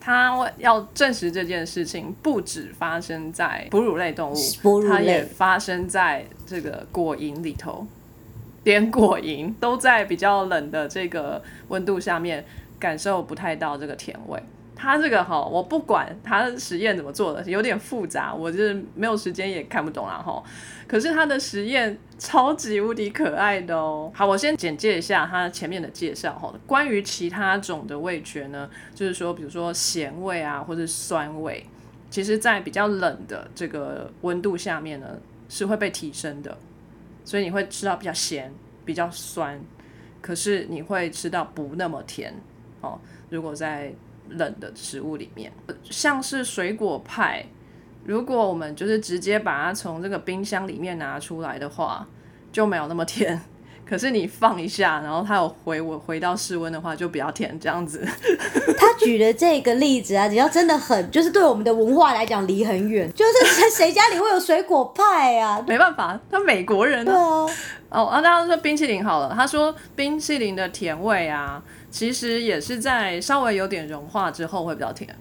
[0.00, 7.86] 它要证实这件事情不止发生在哺乳类动物，它也发生在这个果蝇里头。
[8.64, 12.44] 连果蝇都在比较冷的这个温度下面
[12.78, 14.42] 感受不太到这个甜味。
[14.78, 20.40] 它这个哈，我不管它的实验怎么做的，有点复杂，我就是没有时间也看不懂啦哈。
[20.86, 24.10] 可是它的实验超级无敌可爱的哦。
[24.14, 26.54] 好，我先简介一下它前面的介绍哈。
[26.64, 31.66] 关于其他种的味觉呢，就是说，比如说咸味啊，或者酸味，
[32.08, 36.56] 其实在比较冷的这个温度下面呢，是会被提升的。
[37.24, 38.50] 所以你会吃到比较咸、
[38.86, 39.60] 比较酸，
[40.22, 42.32] 可是你会吃到不那么甜
[42.80, 42.98] 哦。
[43.28, 43.92] 如果在
[44.30, 47.44] 冷的食物里面，像是水果派，
[48.04, 52.06] 如果我们就是直接把它从这个冰箱里面拿出来的话，
[52.52, 53.40] 就没有那么甜。
[53.86, 58.06] 可是你放一下，然后它有回我回到室温的话，就比较甜这样子。
[58.76, 65.64] 他举的这个例子啊，只要真的很，就是对我们的文化来讲离很远，就是谁谁家里会有水果派啊？
[65.66, 67.46] 没办法，他美国人对啊，
[67.88, 75.14] 哦，啊，大家说冰淇淋好了，他说冰淇淋的甜味啊，其实也是在稍微有点融化之后会比较甜，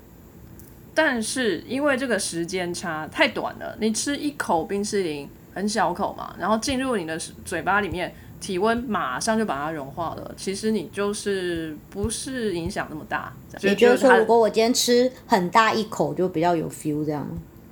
[0.93, 13.33] 但是因为这个时间差太短了，你吃一口冰淇淋很小口嘛，然后进入你的嘴巴里面，体温马上就把它融化了，其实你就是不是影响那么大。
[13.61, 17.27] 也就是说，它如果我今天吃很大一口，就比较有 feel 这样。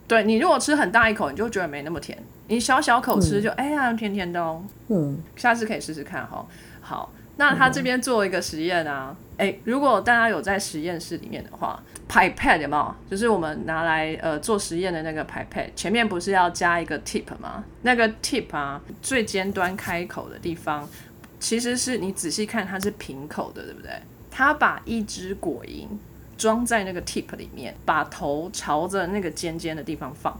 [0.07, 4.63] 对你如果吃很大一口，你就觉得没那么甜；你小小口吃就、哎呀甜甜的哦。
[4.87, 6.45] 嗯，下次可以试试看哈。
[6.79, 12.95] 好，那他这边做一个实验啊，哎、如果大家有在实验室里面的话，pipette 有没有？
[13.09, 17.63] 就是我们拿来呃做实验的那个 pipet，前面不是要加一个 tip 吗？
[17.81, 20.87] 那个 tip 啊，最尖端开口的地方，
[21.39, 23.91] 其实是你仔细看它是平口的，对不对？
[24.31, 25.87] 他把一只果蝇
[26.37, 30.39] 装在那个 tip 里面，把头朝着那个尖尖的地方放。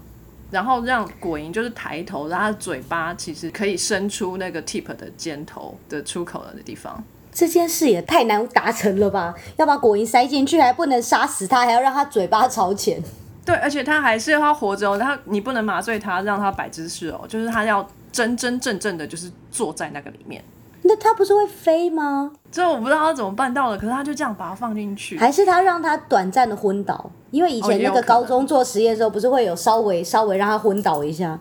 [0.56, 7.04] 然后让果蝇就是抬头，让它嘴巴其实可以伸出那个 tip 的尖头的出口的地方。
[7.34, 9.36] 这件事也太难达成了吧？
[9.58, 13.04] 要把果蝇塞进去，还不能杀死它，还要让它嘴巴朝前。
[13.44, 20.42] 对，而且它还是要活着哦，它你不能麻醉它，让它摆姿势哦，就是它要真真正正的，就是坐在那个里面。
[20.88, 22.32] 那它不是会飞吗？
[22.52, 25.18] 这我不知道他怎么办到的，可是他就这样把它放进去。
[25.18, 27.10] 还是他让他短暂的昏倒？
[27.32, 31.40] 因为以前那个高中做实验的时候，不是会有稍微稍微让他昏倒一下，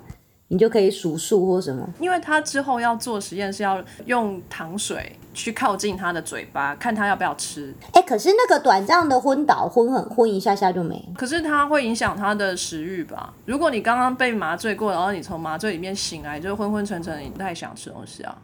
[0.49, 1.87] 你就可以数数或什么。
[2.01, 7.73] 因为他之后要做实验是要用糖水去靠近他的嘴巴，看他要不要吃。
[7.93, 11.07] 哎、可是那个短暂的昏倒，昏很昏一下下就没。
[11.17, 13.33] 可是它会影响他的食欲吧？
[13.45, 18.37] 如果你刚刚被麻醉过，然后你从麻醉里面醒来，就是昏昏沉沉，你不太想吃东西啊。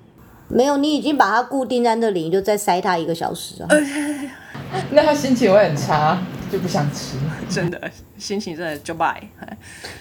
[0.51, 3.69] 没有，你已经把它固定在那里，你就再塞它一个小时啊。
[4.91, 6.19] 那他心情会很差，
[6.51, 7.17] 就不想吃。
[7.49, 7.81] 真的，
[8.21, 9.21] 心情真的就拜。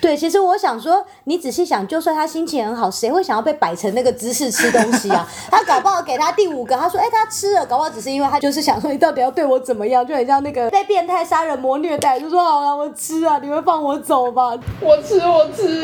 [0.02, 5.28] 对，其实我想说，你仔细想，就算他心情很好，谁会想要被摆成那个姿势吃东西啊？
[5.50, 10.06] 他搞不好给他第五个，他说：“哎、他吃了。”搞不好只是因为他就是想说，你到底要对我怎么样？
[10.06, 14.50] 就很像那个被变态杀人魔虐待，就说：“好了，我吃啊，你们放我走吧。
[14.82, 15.84] 我吃，我吃。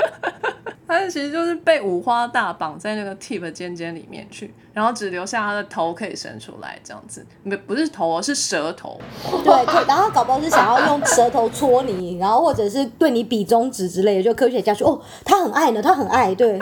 [0.87, 7.25] 他其实就是被五花大绑在那个 tip 尖尖里面去，然后只留下他的头可以伸出来，这样子。
[7.43, 8.99] 不不是头哦，是舌头。”
[9.43, 14.23] 对对，然后他搞不好是想要用舌头搓你， 然后或者是对你比中指之类的。
[14.23, 16.59] 就科学家说：“哦，他很爱呢，他很爱。”对，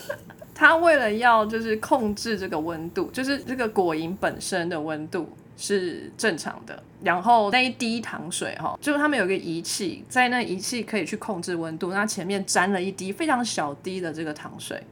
[0.54, 5.26] 他为了要就是控制这个温度，就是这个果蝇本身的温度
[5.56, 14.82] 是正常的，然后那一滴糖水哈，就是他们有一个仪器，在那仪器可以去控制温度，那前面沾了一滴非常小滴的这个糖水，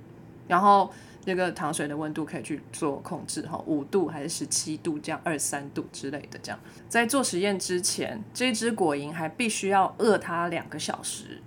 [0.48, 0.90] 然后
[1.24, 6.60] 这个糖水的温度可以去做控制哈，五度还是十七度这样，二三度之类的这样。
[6.88, 11.40] 在做实验之前，这只果蝇还必须要饿它两个小时，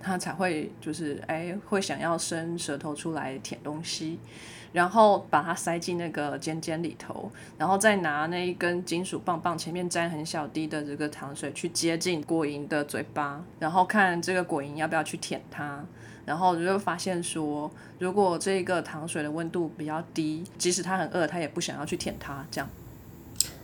[0.00, 4.18] 它才会就是哎会想要伸舌头出来舔东西。
[4.72, 7.28] 然后把它塞进那个尖尖里头，
[7.58, 15.84] 然后再拿那一根金属棒棒前面沾很小滴的这个糖水去接近果蝇的嘴巴，然后看这个果蝇要不要去舔它。
[16.24, 22.68] 然后就发现说，如果这个糖水的温度比较低，即使他很饿，他也不想要去舔它，这样。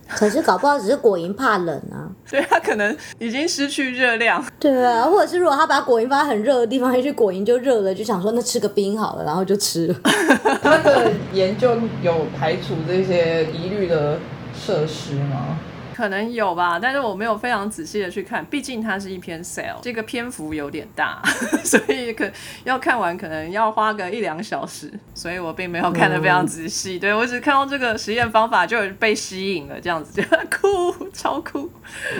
[0.09, 2.07] 可是搞不好只是果蝇怕冷啊。
[2.25, 4.41] 所以它可能已经失去热量。
[4.57, 9.95] 对啊，或者是如果他把果蝇放在很热的地方，也许果蝇就热了，就想说那吃个冰好了，然后就吃了。
[10.63, 14.17] 他的研究有排除这些疑虑的
[14.55, 15.59] 设施吗？
[15.97, 21.19] 可能有吧，但是我没有非常仔细的去看，毕竟它是一篇 sale，这个篇幅有点大，
[21.65, 22.29] 所以可
[22.65, 26.99] 要看完可能要花个一两小时，所以我并没有看得非常仔细。
[26.99, 31.67] 对我只看到这个实验方法就被吸引了，这样子就 酷，超酷。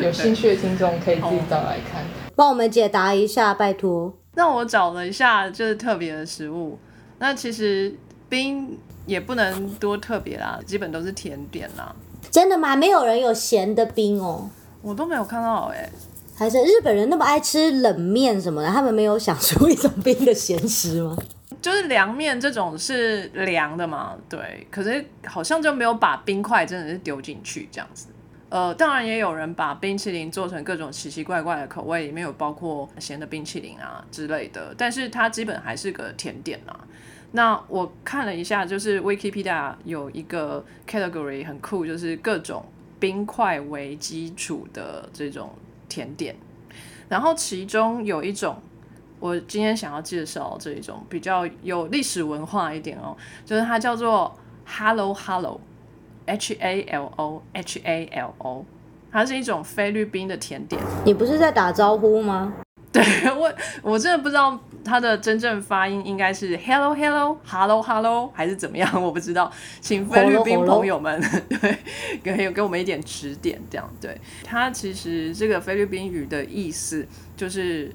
[0.02, 2.04] 有兴趣的听众可以自己找来看。
[2.36, 4.12] 帮我们解答一下，拜托。
[4.34, 6.80] 那我找了一下，就是特别的食物。
[7.20, 7.96] 那其实
[8.28, 8.76] 冰
[9.06, 11.96] 也不能多特别啦，基本都是甜点啦。
[12.30, 12.76] 真的吗？
[12.76, 14.50] 没有人有咸的冰哦，
[14.82, 15.90] 我都没有看到哎、
[16.36, 21.18] 还是日本人那么爱吃冷面什么的，他们没有想出一种冰的咸食吗？
[21.60, 28.08] 就是凉面这种是凉的嘛，对，可是好像就没有把冰块真的是丢进去这样子。
[28.50, 36.80] 呃，当然也有人把冰淇淋做成各种奇奇怪怪的口味，里面有包括咸的冰淇淋啊之类的，但是它基本还是个甜点啦。
[37.32, 42.66] 那我看了一下，就是 Wikipedia 有一个 category 很酷，就是各种
[43.00, 45.52] 冰块为基础的这种
[45.90, 46.36] 甜点，
[47.10, 48.56] 然后其中有一种。
[49.20, 54.32] 我今天想要介绍这一种比较有历史文化一点哦，就是它叫做
[54.64, 58.64] Hello Hello，H A L O H A L O，
[59.12, 60.80] 它是一种菲律宾的甜点。
[61.04, 62.54] 你不是在打招呼吗？
[62.92, 63.04] 对
[63.36, 63.52] 我，
[63.82, 71.22] 我真的不知道它的真正发音应该是 Hello Hello Hello Hello 还是怎么样， 我不知道，请菲律宾朋友们
[71.62, 71.78] 对
[72.24, 74.20] 给给我们一点指点，这样对。
[74.44, 77.92] 它其实这个菲律宾语的意思就是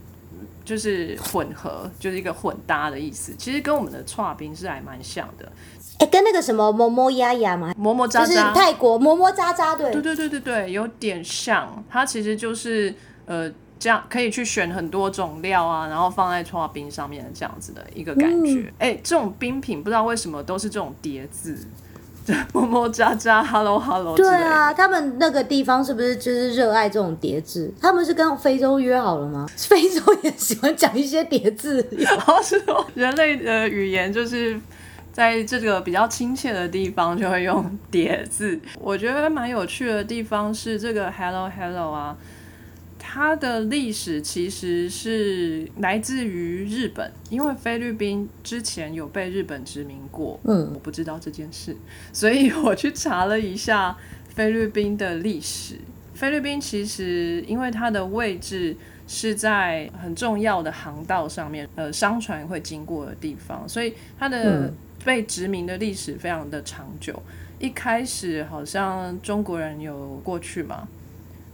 [0.65, 5.51] 就是混合，就是一个混搭的意思，其实跟我们的串冰是还蛮像的，
[5.99, 9.91] 哎，跟那个什么么么呀呀嘛，么么喳就是，泰国么么喳喳，对。
[9.91, 11.85] 对对对对对，有点像。
[11.91, 12.95] 它其实就是
[13.27, 13.51] 呃，
[13.83, 18.73] 这样可以去选很多种料啊，然后放在搓冰上面这样子的一个感觉。
[18.79, 21.59] 哎、这种冰品不知道为什么都是这种叠字，
[22.53, 24.31] 么么喳喳，hello hello 之对。
[24.31, 27.75] 啊，他们那个地方是不是就是热爱这种叠字？
[27.81, 29.49] 他们是跟非洲约好了吗？
[29.59, 34.61] 非洲也喜欢讲一些叠字，然 后 是说人类的语言就是。
[35.13, 38.59] 在这个比较亲切的地方，就会用叠字。
[38.81, 42.17] 我觉得蛮有趣的地方是这个 “hello hello” 啊，
[43.05, 50.39] 它的历史其实是来自于日本，因为菲律宾之前有被日本殖民过。
[50.45, 51.77] 嗯我不知道这件事，
[52.13, 53.97] 所以我去查了一下
[54.29, 55.75] 菲律宾的历史。
[56.15, 58.77] 菲律宾其实因为它的位置
[59.09, 64.75] 是在很重要的航道上面，呃，商船会经过的地方，所以它的嗯
[65.05, 67.21] 被殖民的历史非常的长久。
[67.59, 70.87] 一开始好像中国人有过去嘛，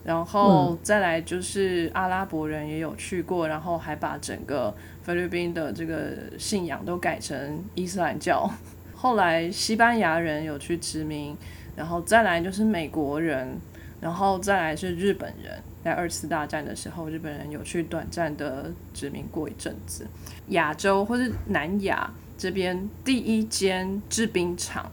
[0.08, 8.50] 然后再来就是阿拉伯人也有去过，然后还把整个菲律宾的这个信仰都改成伊斯兰教。
[8.96, 11.36] 后来西班牙人有去殖民，
[11.76, 13.54] 然后再来就是美国人，
[14.00, 15.62] 然后再来是日本人。
[15.84, 20.06] 在二次大战的时候，日本人有去短暂的殖民过一阵子。
[20.48, 24.90] 亚洲或是南亚这边第一间制冰厂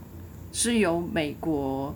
[0.51, 1.95] 是由美国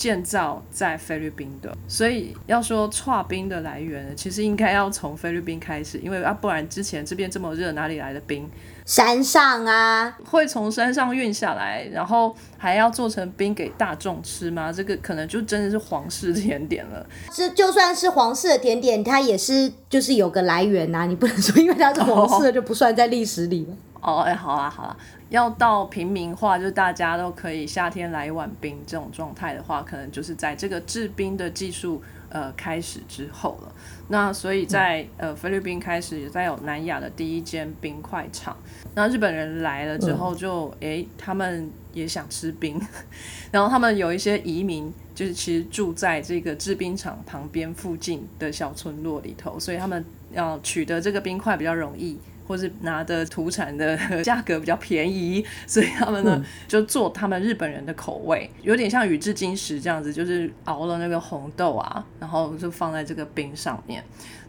[0.00, 8.48] 建造在菲律宾的，所以要说跨冰的来源，其实应该要从菲律宾开始，因为啊，不然之前这边这么热，哪里来的冰？
[8.90, 14.72] 山上啊，会从山上运下来，然后还要做成冰给大众吃吗？
[14.72, 17.06] 这个可能就真的是皇室甜点了。
[17.32, 23.76] 这就算是皇室的甜点，它也是就是有个来源呐、你不能说因为它是皇室的就不算在历史里了。
[24.00, 24.96] 哦，哎，好啊好啊，
[25.28, 33.72] 要到平民化，就是大家都可以夏天来一碗冰这种状态的话，可能就是在这个制冰的技术呃开始之后了。
[34.12, 38.56] 那所以在、呃菲律宾开始也在有南亚的第一间冰块厂。
[38.94, 42.80] 那日本人来了之后就，诶，他们也想吃冰，
[43.52, 52.18] 然后他们有一些移民，就是其实住在这个制冰厂旁边附近的小村落里头，所以他们要取得这个冰块比较容易，
[52.50, 64.02] 或是拿的土产的 价格比较便宜，所以他们呢、就做他们日本人的口味，有点像宇治金石这样子，就是熬了那个红豆啊，然后就放在这个冰上面。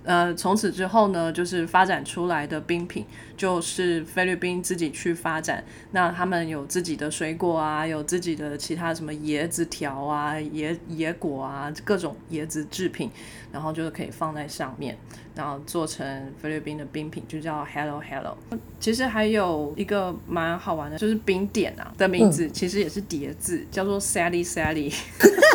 [0.03, 3.05] 呃，从此之后呢，就是发展出来的冰品，
[3.37, 5.63] 就是菲律宾自己去发展。
[5.91, 13.11] 那他们有自己的水果啊，有自己的其他什么椰子条啊、椰椰果啊，各种椰子制品，
[13.51, 14.97] 然后就是可以放在上面，
[15.35, 18.35] 然后做成菲律宾的冰品，就叫 Hello Hello。
[18.79, 24.91] 其实还有一个蛮好玩的，就是冰点啊的名字，其实也是叠字，叫做 Sally Sally。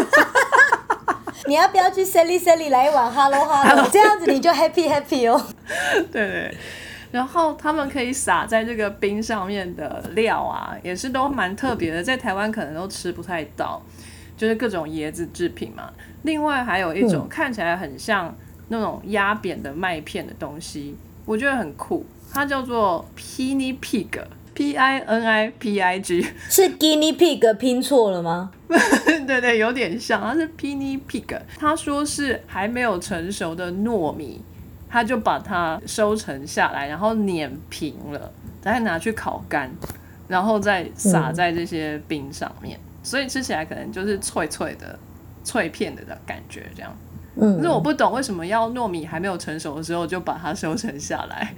[1.46, 3.88] 你要不要去 Sally Sally 来一碗 Hello Hello？
[3.90, 5.46] 这样子你就 happy happy 哦。
[6.12, 6.56] 对对。
[7.12, 13.80] 然后他们可以撒在这个冰上面的料啊，也是都蛮特别的，在台湾可能都吃不太到，
[14.36, 15.90] 就是各种椰子制品嘛。
[16.22, 18.34] 另外还有一种看起来很像
[18.68, 23.78] 那种压扁的麦片的东西，我觉得很酷，它叫做 Pini
[24.56, 28.50] Pig，P I N I P I G，是 Guinea Pig 拼错了吗？
[29.26, 34.40] 对对，有点像，它是 Pini Pig，他说是还没有成熟的糯米。
[34.88, 38.32] 他就把它收成下来，然后碾平了，
[38.62, 39.70] 再拿去烤干，
[40.28, 44.96] 然后再撒在这些冰上面，所以吃起来可能就是脆脆的、
[45.42, 46.96] 脆片的的感觉这样。
[47.34, 51.52] 嗯可是我不懂为什么要糯米还没有成熟的时候就把它收成下来，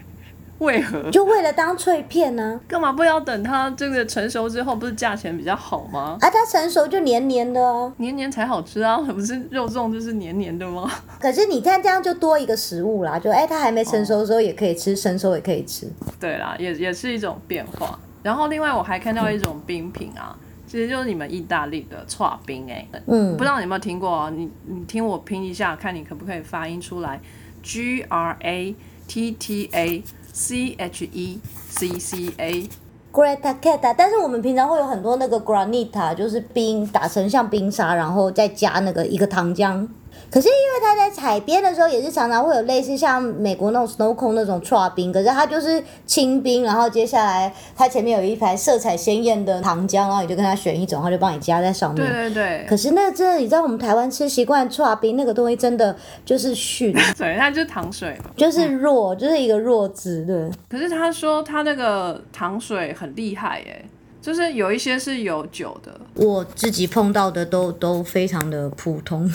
[0.59, 1.11] 为何？
[1.11, 6.18] 就为了当脆片呢、干嘛不要等它这个成熟之后，不是价钱比较好吗？
[6.20, 6.30] 啊？
[6.30, 7.92] 它成熟就黏黏的啊。
[7.98, 10.90] 黏黏才好吃啊，不是肉粽就是黏黏的吗？
[11.20, 15.90] 可是你看这样就多一个食物啦，就哎、它还没成熟的时候也可以吃，成熟也可以吃。
[16.18, 17.98] 对啦，也也是一种变化。
[18.22, 20.36] 然后另外我还看到一种冰品啊，
[20.66, 24.28] 其实就是你们意大利的串冰哎、嗯不知道你有没有听过啊？
[24.34, 27.20] 你你听我拼一下，看你可不可以发音出来
[27.62, 28.74] ，G R A
[29.06, 30.02] T T A
[30.39, 32.68] C H E C C A。
[33.12, 39.84] Greta Cat，但是我们平常会有很多那个 granita，就是冰打成像冰沙，然后再加那个一个糖浆。
[40.31, 52.07] 可是因为他在海边的时候，也是常常会有类似像美国那种 snow cone 那种刨冰，可是它就是清冰，然后接下来它前面有一排色彩鲜艳的糖浆，然后你就跟他选一种，他就帮你加在上面。
[52.07, 58.31] 对对对，可是那真的，你知道我们台湾吃习惯刨冰那个东西，真的就是逊， 对，它就是糖水嘛。
[58.37, 60.51] 就是弱，就是一个弱字，对。
[60.68, 63.83] 可是他说他那个糖水很厉害哎，
[64.20, 69.33] 就是有一些是有酒的，我自己碰到的都都非常的普通。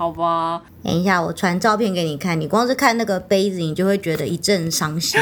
[0.00, 0.62] 好吧？
[0.82, 5.20] 等一下，我传照片给你看，你光是看那个杯子，你就会觉得一阵伤心，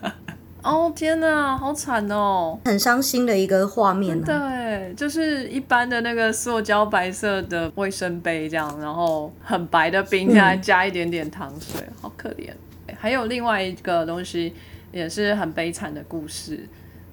[0.62, 2.58] 哦天哪，好惨哦！
[2.66, 4.22] 很伤心的一个画面、啊。
[4.26, 12.50] 对，就是一般的那个塑胶白色的卫生杯这样，然后很白的冰下来加一点点糖水，好可怜。
[12.98, 14.52] 还有另外一个东西
[14.92, 16.68] 也是很悲惨的故事，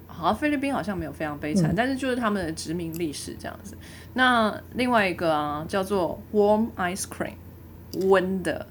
[0.08, 3.78] 好像菲律宾好像没有非常悲惨，但是就是他们的殖民历史这样子。
[4.18, 7.36] 那另外一个啊，叫做 warm ice cream，
[8.08, 8.66] 温的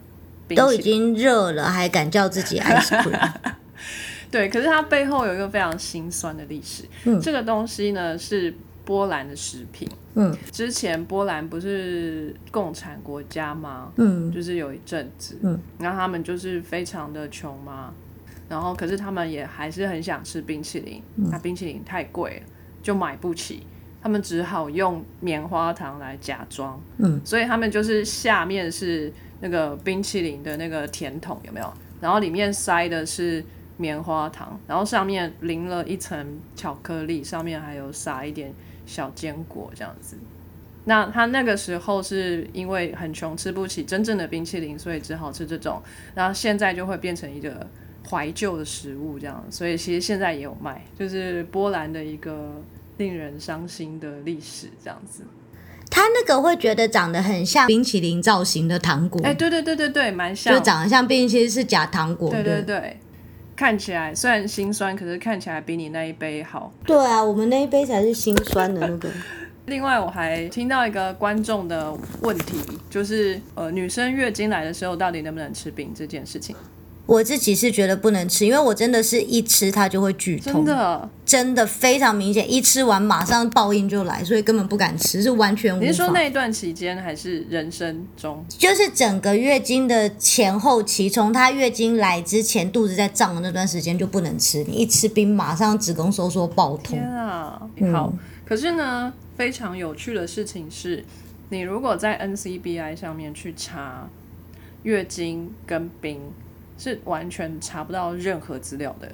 [0.48, 0.78] 冰都已。
[0.78, 3.32] 经热了，还敢叫自己 ice cream？
[4.28, 6.82] 对，可是它背后有一个非常心酸的历史。
[7.22, 8.52] 这个东西呢是
[8.84, 9.88] 波兰的食品。
[10.18, 13.92] 嗯之前波兰不是共产国家吗？
[13.96, 17.92] 嗯就是有一阵子，嗯，然后他们就是非常的穷嘛，
[18.48, 22.46] 然后可是他们也还是很想吃冰淇淋，嗯那冰淇淋太贵了，
[22.82, 23.66] 就买不起，
[24.06, 31.74] 他们只好用棉花糖来假装，嗯，所以他们就是下面是那个冰淇淋的那个甜筒有没有？
[32.00, 33.44] 然后里面塞的是
[33.76, 38.54] 棉花糖，然后上面淋了一层巧克力，上面还有撒一点
[38.86, 40.16] 小坚果这样子。
[40.84, 45.82] 那他那个时候是因为很穷，吃不起真正的冰淇淋，所以只好吃这种。
[46.14, 47.66] 然后现在就会变成一个
[48.08, 52.62] 怀旧的食物这样，所以其实现在也有卖，就是波兰的一个
[52.96, 55.22] 令人伤心的历史这样子。
[55.88, 60.60] 他那个会觉得长得很像冰淇淋造型的糖果，哎、对对对对对，蛮像就。
[60.60, 62.28] 长得像冰淇淋是假糖果。
[62.30, 62.98] 对对对，
[63.54, 66.72] 看起来虽然心酸，可是看起来比你那一杯好。
[66.84, 69.08] 对啊，我们那一杯才是心酸的那个。
[69.66, 72.58] 另外，我还听到一个观众的问题，
[72.90, 76.54] 就是呃，女生月经来的时候到底能不能吃冰这件事情，
[77.06, 85.86] 我自己是觉得不能吃，因为我真的是一吃它就会剧痛，真的，真的非常明显，一吃完马上报应就来，所以根本不敢吃，是完全无法。
[85.86, 88.44] 你是说那一段期间，还是人生中？
[88.48, 97.08] 就是整个月经的前后期，从她月经来之前肚子在胀的那段时间就不能吃，你一吃冰马上子宫收缩爆痛天。
[97.08, 98.12] 啊，好。
[98.44, 101.04] 可是呢，非常有趣的事情是，
[101.50, 104.08] 你如果在 NCBI 上面去查
[104.82, 106.20] 月经跟冰，
[106.78, 109.10] 是完全查不到任何资料的，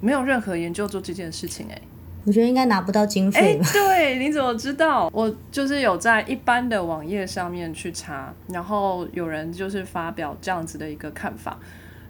[0.00, 1.82] 没有任何研究做这件事情、哎。
[2.24, 3.68] 我觉得应该拿不到经哎、费吧。
[3.72, 5.10] 对，你怎么知道？
[5.12, 11.58] 我就是有在一般的网页上面去查，然后有人就是发表这样子的一个看法，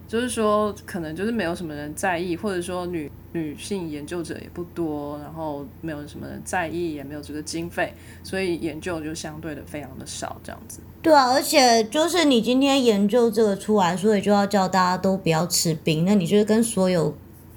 [0.06, 10.80] 就是说可能就是没有什么人在意，或者说女女性研究者也不多，然后没有什么人在意，也没有这个经费，所以研究就相对的非常的少，这样子。
[11.00, 17.16] 对啊，而且就是你今天研究这个出来，所以就要叫大家都不要吃冰，那你就是跟所有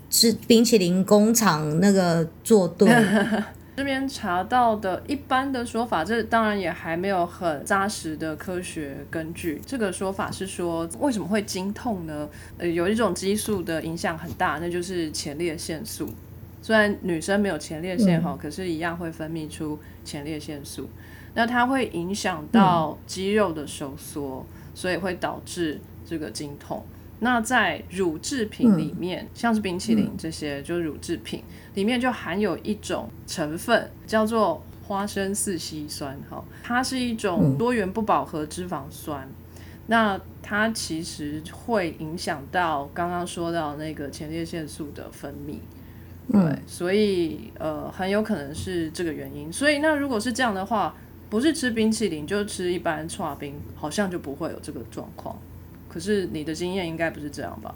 [0.10, 2.90] 吃冰淇淋工厂那个作对。
[3.76, 9.62] 这边查到的一般的说法，这当然也还没有很扎实的科学根据。
[9.66, 12.30] 这个说法是说，为什么会经痛呢？
[12.58, 16.10] 呃，有一种激素的影响很大，那就是前列腺素。
[16.62, 20.90] 虽然女生没有前列腺哈，可是一样会分泌出前列腺素。
[21.34, 26.82] 那它会影响到肌肉的收缩，所以会导致这个经痛。
[27.20, 31.42] 那在乳制品里面，像是冰淇淋这些，就是乳制品
[31.74, 39.28] 里面就含有一种成分叫做花生四烯酸，哈，它是一种多元不饱和脂肪酸。
[39.88, 45.58] 那它其实会影响到刚刚说到那个前列腺素的分泌，
[46.32, 49.54] 对，所以呃很有可能是这个原因。
[49.54, 50.96] 所以那如果是这样的话，
[51.30, 55.40] 不是吃冰淇淋就吃一般刨冰，好像就不会有这个状况。
[55.96, 57.74] 可是你的经验应该不是这样吧？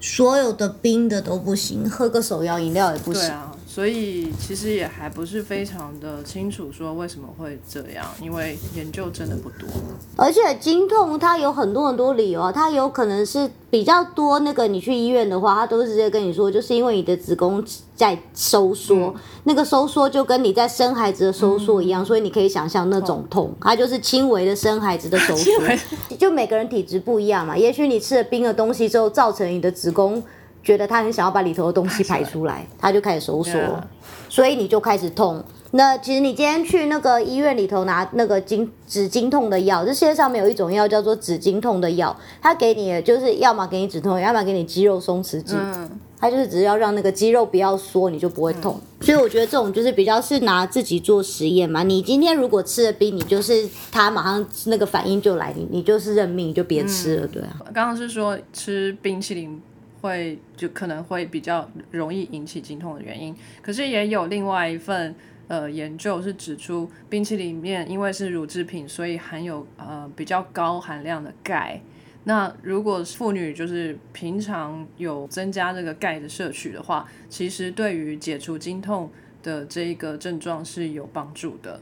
[0.00, 3.20] 所有的冰的都不行，喝个手摇饮料也不行。
[3.20, 9.68] 对啊，所以其实也还不是非常的清楚说为什么会这样，因为研究真的不多。
[10.16, 17.64] 而且经痛它有很多很多理由啊，它有可能是比较多那个你去医院的话，他都是直接跟你说，就是因为你的子宫
[17.94, 19.14] 在收缩，
[19.44, 25.52] 那个收缩就跟你在生孩子的收缩一样，所以你可以想象那种痛，它就是轻微的生孩子的收缩。
[26.18, 30.20] 就每个人体质不一样嘛，也许你吃了冰的东西之后，造成你的子宫
[30.68, 33.80] 觉得他很想要把里头的东西排出来，他就开始收缩 Yeah
[34.28, 35.42] 所以你就开始痛。
[35.70, 45.54] 那其实你今天去那个医院里头拿那个经止经痛的药，这世界上面有一种药叫做止经痛的药，它给你的就是要么给你止痛，要么给你肌肉松弛剂。
[45.58, 48.78] 嗯，它就是只要让那个肌肉不要缩，你就不会痛。
[49.00, 51.82] 所以我觉得这种就是比较是拿自己做实验嘛。
[51.82, 57.56] 你今天如果吃了冰，你就是它马上那个反应就来，你你就是认命，你就别吃了，对啊。
[57.74, 59.60] 刚刚是说吃冰淇淋
[60.00, 65.14] 会就可能会比较容易引起经痛的原因，可是也有另外一份
[65.48, 71.80] 呃研究是指出，冰淇淋里面因为是乳制品，所以含有呃比较高含量的钙。
[72.24, 79.10] 那如果妇女就是平常有增加这个钙的摄取的话，其实对于解除经痛
[79.42, 81.80] 的这一个症状是有帮助的。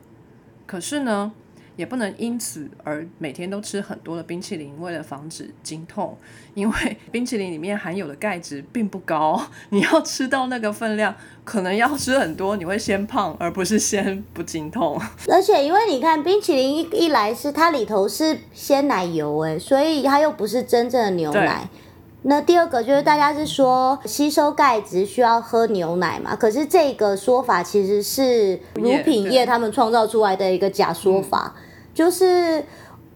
[0.65, 1.33] 可是呢，
[1.77, 6.17] 也不能因此而每天都吃很多的冰淇淋，为了防止经痛，
[6.55, 11.15] 因为 冰淇淋里面含有的钙质并不高，你要吃到那个分量，
[11.45, 15.01] 可能要吃很多，你会先胖，而不是先不经痛。
[15.29, 21.69] 而且因为你看冰淇淋一一来是它里头是鲜奶油哎，所以它又不是真正的牛奶。
[22.29, 31.55] 那第二个就是大家是说吸收钙质需要喝牛奶嘛，可是这个说法其实是乳品业他们创造出来的一个假说法，
[31.97, 32.63] 就是。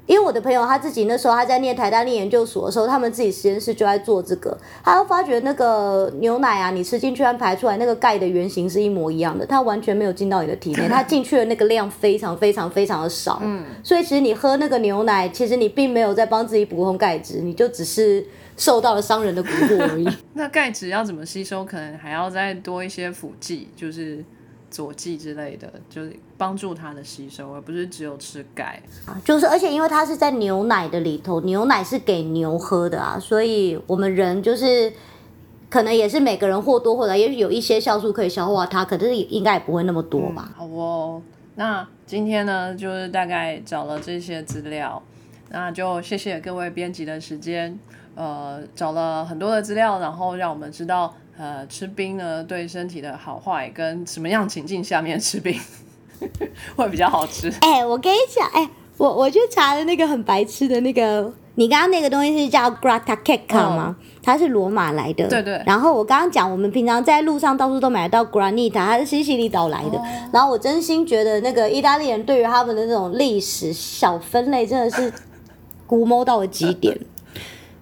[0.06, 13.38] 因为我的朋友他自己那时候他在念台大念研究所的时候，他们自己实验室就在做这个，他发觉那个牛奶啊，你吃进去和排出来那个钙的原型是一模一样的，它完全没有进到你的体内，它进去的那个量非常非常非常的少。
[13.40, 18.26] 嗯，所以其实你喝那个牛奶，其实你并没有在帮自己补充钙质，你就只是
[18.56, 20.08] 受到了商人的蛊惑而已。
[20.34, 24.24] 那钙质要怎么吸收，可能还要再多一些辅剂，就是
[24.70, 28.80] 佐剂之类的，就是帮助它的吸收，而不是只有吃钙。
[29.24, 34.92] 就是，而且因为它是在牛奶的里头，牛奶是给牛喝的啊，所以我们人就是
[35.68, 40.52] 可能也是每个人或多或少，也许有一些酵素可以消化它，可是应该也不会那么多吧。
[40.56, 41.20] 好哦，
[41.56, 45.02] 那今天呢，就是大概找了这些资料，
[45.50, 47.78] 那就谢谢各位编辑的时间，
[48.14, 55.58] 呃，找了很多的资料，然后让我们知道，呃，吃冰呢对身体的好坏，跟什么样情境下面吃冰
[56.76, 57.50] 会比较好吃。
[57.62, 58.68] 哎、我跟你讲，哎、
[58.98, 63.96] 我我去查了那个很白痴的那个，你刚刚那个东西是叫 Grata Cake 吗？
[64.22, 65.26] 它是罗马来的。
[65.28, 69.98] 对对然后我刚刚讲，我们平常在路上到处都买得到 Granita，它是西西里岛来的。
[70.30, 75.10] 然后我真心觉得那个意大利人对于他们的那种历史小分类真的是
[75.86, 76.98] 估摸到了极点。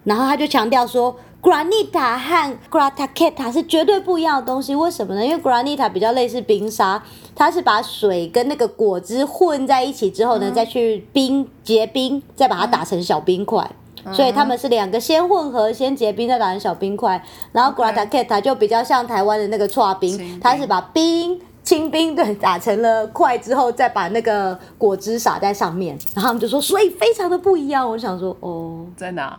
[0.04, 4.74] 然后他就强调说，granita 和 gratacata 是绝对不一样的东西。
[4.74, 5.24] 为什么呢？
[5.24, 7.02] 因为 granita 比较类似冰沙，
[7.34, 13.70] 它是把水跟那个果汁混在一起之后呢，再去冰结冰，再把它打成小冰块。
[14.12, 17.22] 所以他们是两个先混合，先结冰再打成小冰块。
[17.52, 21.40] 然后 Grataketa 就比较像台湾的那个搓冰，它是把冰。
[21.64, 27.86] 清冰对打成了块之后，再把那个果汁撒在上面，然后他们就说，所以非常的不一样。
[27.86, 29.38] 我想说，哦，在哪？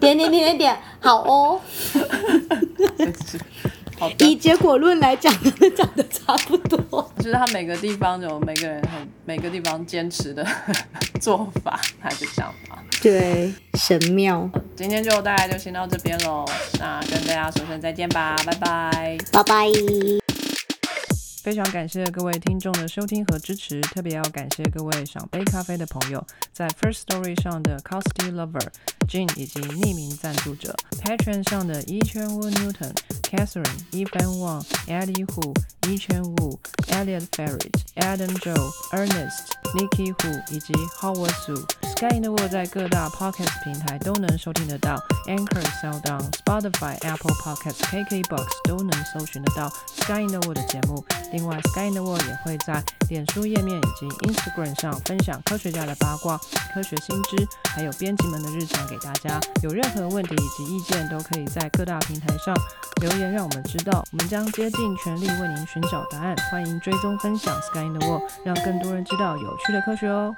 [0.00, 1.60] 点点点点点，好哦。
[3.98, 5.30] 好，以结果论来讲，
[5.76, 7.12] 讲的差不多。
[7.18, 10.46] 就是他每个地方有每个人很每个地方坚持的
[11.20, 12.82] 做法，还是想法。
[13.02, 16.46] 对，神妙，今天就大概就先到这边喽，
[16.78, 19.18] 那跟大家说声再见吧，拜拜。
[19.32, 20.29] 拜拜。
[21.50, 28.68] 非常感谢各位听众的收听和支持，特别要感谢各位赏杯咖啡的朋友，在 First Story 上的 Costy Lover、
[29.08, 30.72] Jean 以及匿名赞助者
[31.02, 35.52] Patron 上的一圈屋 Newton、Catherine、Evan Wang、Eddie Hu、
[35.88, 41.89] Yi Chen Wu、Elliot Ferret、Adam Joe、Ernest、Nikki Hu 以及 Howard Su。
[42.00, 44.96] Sky in the World 在各大 Podcast 平台都能收听得到
[45.26, 51.04] ，Anchor、SoundOn、Spotify、Apple Podcasts、KKBox 都能搜寻得到 Sky in the World 的节目。
[51.30, 56.40] 另外，Sky in the World 也会在脸书页面以及 Instagram 上分享科学家的八卦、
[56.72, 59.38] 科学新知，还有编辑们的日常给大家。
[59.62, 62.56] 有任何问题以及意见，都可以在各大平台上
[63.02, 66.34] 留言，让我们知道，我们将竭尽全力为您寻找答案。
[66.50, 70.34] 欢迎追踪分享 Sky in the World，让更多人知道有趣的科学哦。